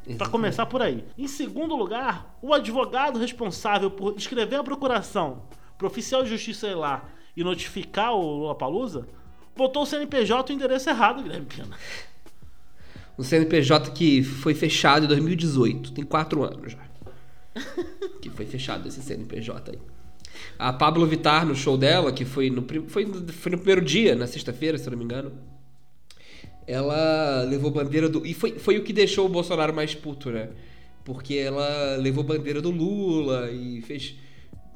[0.00, 0.30] Pra Exatamente.
[0.30, 1.04] começar por aí.
[1.16, 5.42] Em segundo lugar, o advogado responsável por escrever a procuração
[5.76, 7.04] pro oficial de justiça ir lá
[7.36, 9.06] e notificar o Lula Palusa
[9.54, 11.76] botou o CNPJ e o endereço errado, Guilherme Pina.
[13.18, 15.92] Um CNPJ que foi fechado em 2018.
[15.92, 16.89] Tem quatro anos já.
[18.20, 19.78] que foi fechado esse CNPJ aí.
[20.58, 24.14] A Pablo Vittar, no show dela, que foi no, foi, no- foi no primeiro dia,
[24.14, 25.32] na sexta-feira, se eu não me engano.
[26.66, 28.24] Ela levou bandeira do.
[28.24, 30.50] E foi, foi o que deixou o Bolsonaro mais puto, né?
[31.04, 34.14] Porque ela levou bandeira do Lula e fez.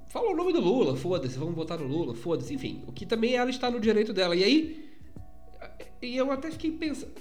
[0.09, 2.83] Falou o nome do Lula, foda-se, vamos votar no Lula, foda-se, enfim.
[2.87, 4.35] O que também ela está no direito dela.
[4.35, 4.85] E aí.
[6.03, 7.12] E eu até fiquei pensando.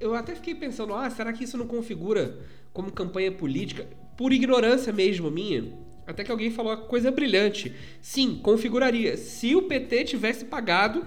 [0.00, 2.38] Eu até fiquei pensando, ah, será que isso não configura
[2.72, 3.86] como campanha política?
[4.16, 5.72] Por ignorância mesmo minha.
[6.06, 7.74] Até que alguém falou uma coisa brilhante.
[8.00, 9.16] Sim, configuraria.
[9.16, 11.06] Se o PT tivesse pagado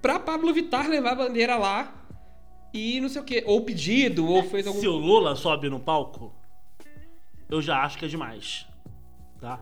[0.00, 2.06] pra Pablo Vittar levar a bandeira lá
[2.72, 3.42] e não sei o quê.
[3.46, 4.80] Ou pedido, ou fez algum.
[4.80, 6.34] Se o Lula sobe no palco,
[7.48, 8.66] eu já acho que é demais.
[9.40, 9.60] Tá?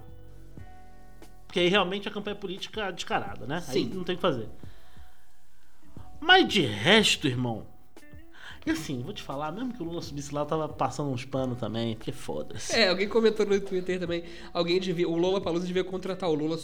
[1.47, 3.65] Porque aí realmente a campanha política é descarada, né?
[3.69, 3.91] Aí Sim.
[3.95, 4.49] não tem o que fazer.
[6.21, 7.67] Mas de resto, irmão.
[8.69, 11.25] E assim, vou te falar, mesmo que o Lula subisse lá, eu tava passando uns
[11.25, 12.77] panos também, porque foda-se.
[12.77, 14.25] É, alguém comentou no Twitter também.
[14.53, 15.09] Alguém devia.
[15.09, 16.59] O Lola Palusa devia contratar o Lula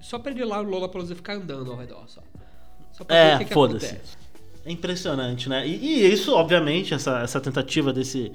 [0.00, 2.20] só pra ele ir lá, o Lola Palusa ficar andando ao redor só.
[2.92, 3.98] Só pra ver o É, que foda-se.
[4.64, 5.66] É impressionante, né?
[5.66, 8.30] E, e isso, obviamente, essa, essa tentativa desse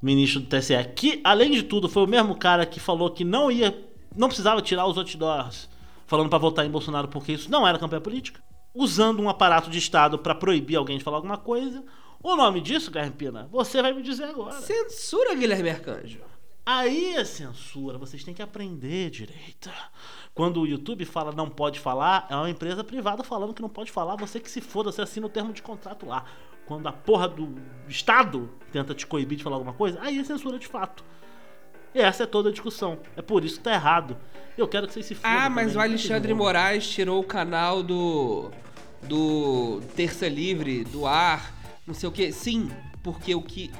[0.00, 3.50] ministro do TSE, que, além de tudo, foi o mesmo cara que falou que não
[3.52, 3.78] ia.
[4.16, 5.68] não precisava tirar os outdoors
[6.06, 8.40] falando pra votar em Bolsonaro porque isso não era campanha política,
[8.74, 11.84] usando um aparato de Estado pra proibir alguém de falar alguma coisa.
[12.26, 14.60] O nome disso, Guilherme Pina, você vai me dizer agora.
[14.60, 16.18] Censura, Guilherme Arcanjo.
[16.66, 19.70] Aí é censura, vocês têm que aprender direito.
[20.34, 23.92] Quando o YouTube fala não pode falar, é uma empresa privada falando que não pode
[23.92, 26.24] falar, você que se foda, você assina o termo de contrato lá.
[26.66, 27.54] Quando a porra do
[27.88, 31.04] Estado tenta te coibir de falar alguma coisa, aí é censura de fato.
[31.94, 32.98] E essa é toda a discussão.
[33.14, 34.16] É por isso que tá errado.
[34.58, 35.30] Eu quero que vocês se fodam.
[35.30, 35.78] Ah, mas também.
[35.78, 38.50] o Alexandre Moraes tirou o canal do.
[39.04, 41.55] do Terça Livre do ar,
[41.86, 42.32] não sei o que.
[42.32, 42.70] Sim,
[43.02, 43.70] porque o que.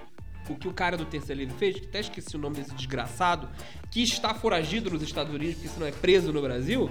[0.49, 3.49] O que o cara do Terça Livre fez, que até esqueci o nome desse desgraçado,
[3.91, 6.89] que está foragido nos Estados Unidos, porque senão é preso no Brasil,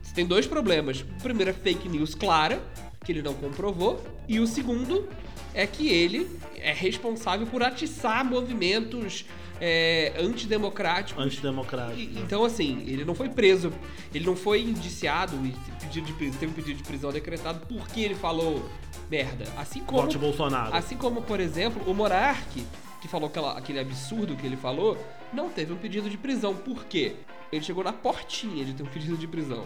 [0.00, 1.00] você tem dois problemas.
[1.00, 2.62] O primeiro é fake news clara,
[3.04, 5.08] que ele não comprovou, e o segundo
[5.52, 9.24] é que ele é responsável por atiçar movimentos
[9.60, 11.98] é, antidemocráticos Antidemocrático.
[11.98, 13.72] e- Então, assim, ele não foi preso,
[14.14, 18.00] ele não foi indiciado e pedido de prisão, teve um pedido de prisão decretado porque
[18.00, 18.68] ele falou
[19.10, 19.44] merda.
[19.56, 20.74] Assim como, Vote Bolsonaro.
[20.74, 22.64] assim como por exemplo, o Monark,
[23.00, 24.98] que falou aquela- aquele absurdo que ele falou,
[25.32, 26.54] não teve um pedido de prisão.
[26.54, 27.14] Por quê?
[27.52, 29.64] Ele chegou na portinha de ter um pedido de prisão.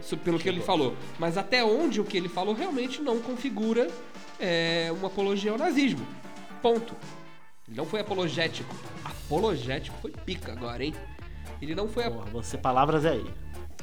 [0.00, 0.96] Isso pelo que ele falou.
[1.18, 3.88] Mas até onde o que ele falou realmente não configura
[4.40, 6.04] é, uma apologia ao nazismo.
[6.60, 6.96] Ponto.
[7.68, 8.74] Ele não foi apologético.
[9.04, 10.94] Apologético foi pica agora, hein?
[11.60, 13.26] Ele não foi, Porra, você, palavras é aí.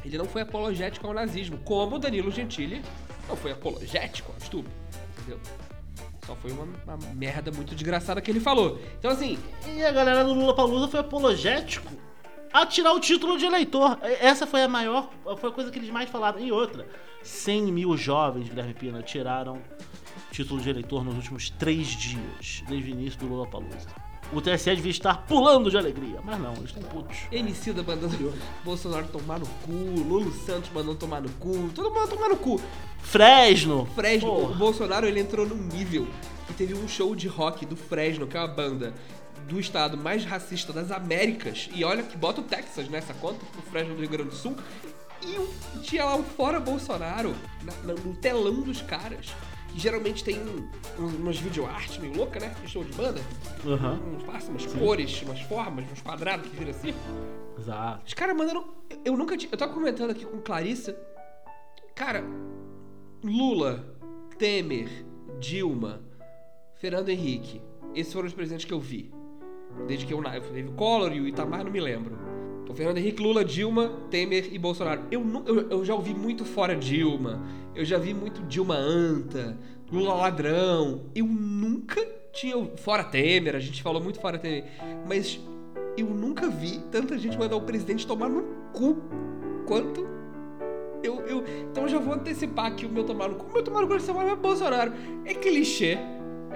[0.03, 2.81] ele não foi apologético ao nazismo, como o Danilo Gentili
[3.27, 4.71] não foi apologético ao estupro,
[5.17, 5.39] entendeu?
[6.25, 8.79] Só foi uma, uma merda muito desgraçada que ele falou.
[8.99, 9.39] Então, assim,
[9.75, 11.91] E a galera do Lula Palusa foi apologético
[12.53, 13.97] a tirar o título de eleitor.
[14.01, 16.39] Essa foi a maior, foi a coisa que eles mais falaram.
[16.39, 16.87] E outra,
[17.23, 19.61] 100 mil jovens, Guilherme Pina, tiraram
[20.43, 23.87] título de eleitor nos últimos três dias, desde o início do Lula Palusa.
[24.31, 27.17] O TSE devia estar pulando de alegria, mas não, eles estão putos.
[27.31, 28.33] MC da mandando
[28.63, 32.61] Bolsonaro tomar no cu, Lulu Santos mandando tomar no cu, todo mundo tomar no cu.
[32.99, 33.85] Fresno!
[33.95, 34.55] Fresno, o Porra.
[34.55, 36.07] Bolsonaro ele entrou num nível
[36.47, 38.93] que teve um show de rock do Fresno, que é uma banda
[39.47, 41.67] do estado mais racista das Américas.
[41.73, 44.55] E olha que bota o Texas nessa conta, o Fresno do Rio Grande do Sul.
[45.23, 49.33] E tinha lá um fora Bolsonaro na- na- no telão dos caras.
[49.73, 50.67] Que geralmente tem um-
[50.99, 52.53] um- umas videoart meio louca, né?
[52.65, 53.21] Show de banda.
[53.65, 56.93] Aham, Um espaço, umas cores, umas formas, uns quadrados que vira assim.
[57.57, 58.03] exato.
[58.05, 58.65] Os caras mandando.
[59.05, 59.51] Eu nunca tinha.
[59.51, 60.97] Eu tava comentando aqui com Clarissa.
[61.95, 62.23] Cara,
[63.23, 63.85] Lula,
[64.37, 64.89] Temer,
[65.39, 66.01] Dilma,
[66.75, 67.61] Fernando Henrique.
[67.93, 69.11] Esses foram os presidentes que eu vi.
[69.87, 70.41] Desde que eu nasci.
[70.51, 72.17] Teve o Collor e o Itamar, não me lembro.
[72.69, 75.01] O Fernando Henrique, Lula, Dilma, Temer e Bolsonaro.
[75.09, 77.43] Eu, eu, eu já ouvi muito fora Dilma.
[77.73, 79.57] Eu já vi muito Dilma anta,
[79.91, 81.05] Lula ladrão.
[81.15, 81.99] Eu nunca
[82.31, 82.63] tinha.
[82.77, 84.65] Fora Temer, a gente falou muito fora Temer.
[85.07, 85.39] Mas
[85.97, 88.97] eu nunca vi tanta gente mandar o presidente tomar no cu
[89.65, 90.07] quanto
[91.03, 91.43] eu, eu.
[91.71, 93.47] Então eu já vou antecipar aqui o meu tomar no cu.
[93.49, 94.93] O meu tomar no cu dessa semana é Bolsonaro.
[95.25, 95.97] É clichê.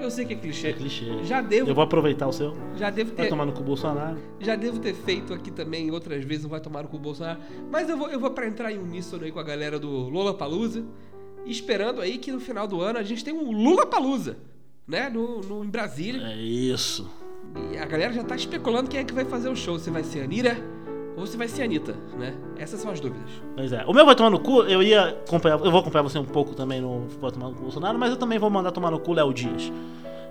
[0.04, 0.68] Eu sei que é clichê.
[0.68, 1.24] É clichê.
[1.24, 2.54] Já devo, Eu vou aproveitar o seu.
[2.76, 4.18] já devo Vai ter, tomar no cu Bolsonaro.
[4.40, 7.40] já devo ter feito aqui também outras vezes, não vai tomar no cu Bolsonaro.
[7.72, 10.34] Mas eu vou, eu vou pra entrar em uníssono aí com a galera do Lola
[10.34, 10.84] Palusa.
[11.46, 14.38] Esperando aí que no final do ano a gente tem um Lula Palusa,
[14.88, 15.10] né?
[15.10, 16.22] No, no, em Brasília.
[16.28, 17.10] É isso.
[17.72, 19.78] E a galera já tá especulando quem é que vai fazer o show.
[19.78, 20.58] Se vai ser a Anira
[21.16, 22.36] ou se vai ser a Anitta, né?
[22.58, 23.30] Essas são as dúvidas.
[23.56, 23.86] Pois é.
[23.86, 25.60] O meu vai tomar no cu, eu ia acompanhar.
[25.60, 28.18] Eu vou acompanhar você um pouco também no Vai tomar no cu Bolsonaro, mas eu
[28.18, 29.72] também vou mandar tomar no cu Léo Dias.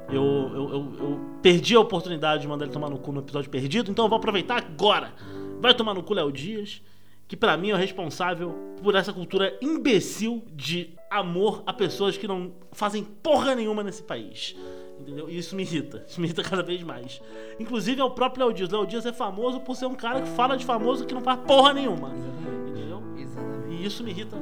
[0.08, 3.48] Eu, eu, eu, eu perdi a oportunidade de mandar ele tomar no cu no episódio
[3.48, 5.12] perdido, então eu vou aproveitar agora.
[5.60, 6.82] Vai tomar no cu Léo Dias,
[7.28, 12.26] que pra mim é o responsável por essa cultura imbecil de amor a pessoas que
[12.26, 14.56] não fazem porra nenhuma nesse país.
[15.02, 15.28] Entendeu?
[15.28, 16.04] E isso me irrita.
[16.06, 17.20] Isso me irrita cada vez mais.
[17.58, 18.70] Inclusive é o próprio Léo Dias.
[18.70, 21.40] Léo Dias é famoso por ser um cara que fala de famoso que não faz
[21.40, 22.10] porra nenhuma.
[22.68, 23.02] Entendeu?
[23.18, 23.74] Exatamente.
[23.74, 24.36] E isso me irrita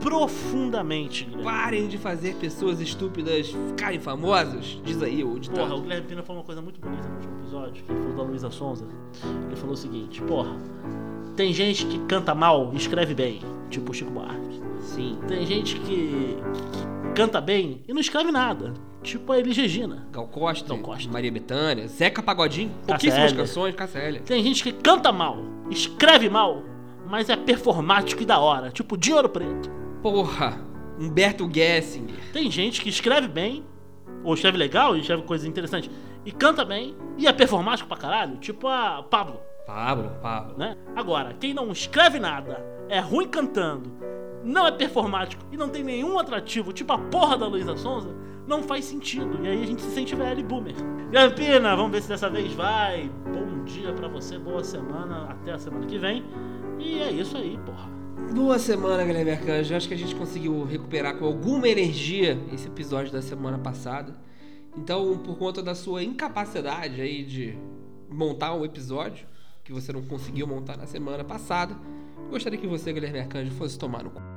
[0.00, 1.44] profundamente, Guilherme.
[1.44, 4.80] Parem de fazer pessoas estúpidas ficarem famosas.
[4.84, 5.58] Diz aí o ditado.
[5.58, 8.16] Porra, o Guilherme Pina falou uma coisa muito bonita no último episódio, que ele falou
[8.16, 8.86] da Luísa Sonza.
[9.46, 10.56] Ele falou o seguinte, porra,
[11.36, 14.62] Tem gente que canta mal e escreve bem, tipo o Chico Buarque.
[14.80, 15.18] Sim.
[15.28, 16.36] Tem gente que,
[16.72, 20.06] que canta bem e não escreve nada, tipo a Elis Regina.
[20.12, 21.10] Gal Costa, Gal Costa.
[21.10, 24.20] Maria Bethânia, Zeca Pagodinho, pouquíssimas canções, Eller.
[24.22, 25.38] Tem gente que canta mal,
[25.70, 26.62] escreve mal,
[27.08, 29.70] mas é performático e da hora, tipo de ouro preto.
[30.02, 30.60] Porra,
[31.00, 32.32] Humberto Gessinger.
[32.34, 33.64] Tem gente que escreve bem,
[34.22, 35.90] ou escreve legal, e escreve coisas interessantes,
[36.22, 40.58] e canta bem, e é performático pra caralho, tipo a Pablo, Pablo, Pablo.
[40.58, 40.76] né?
[40.94, 43.90] Agora, quem não escreve nada, é ruim cantando,
[44.46, 48.14] não é performático e não tem nenhum atrativo, tipo a porra da Luísa Sonza,
[48.46, 49.44] não faz sentido.
[49.44, 50.74] E aí a gente se sente velho e boomer.
[51.10, 53.10] Gampina, vamos ver se dessa vez vai.
[53.32, 56.24] Bom dia pra você, boa semana, até a semana que vem.
[56.78, 57.90] E é isso aí, porra.
[58.32, 59.74] Boa semana, Guilherme Arcanjo.
[59.74, 64.14] Acho que a gente conseguiu recuperar com alguma energia esse episódio da semana passada.
[64.76, 67.58] Então, por conta da sua incapacidade aí de
[68.08, 69.26] montar um episódio
[69.64, 71.76] que você não conseguiu montar na semana passada,
[72.30, 74.35] gostaria que você, Guilherme Arcanjo, fosse tomar no cu.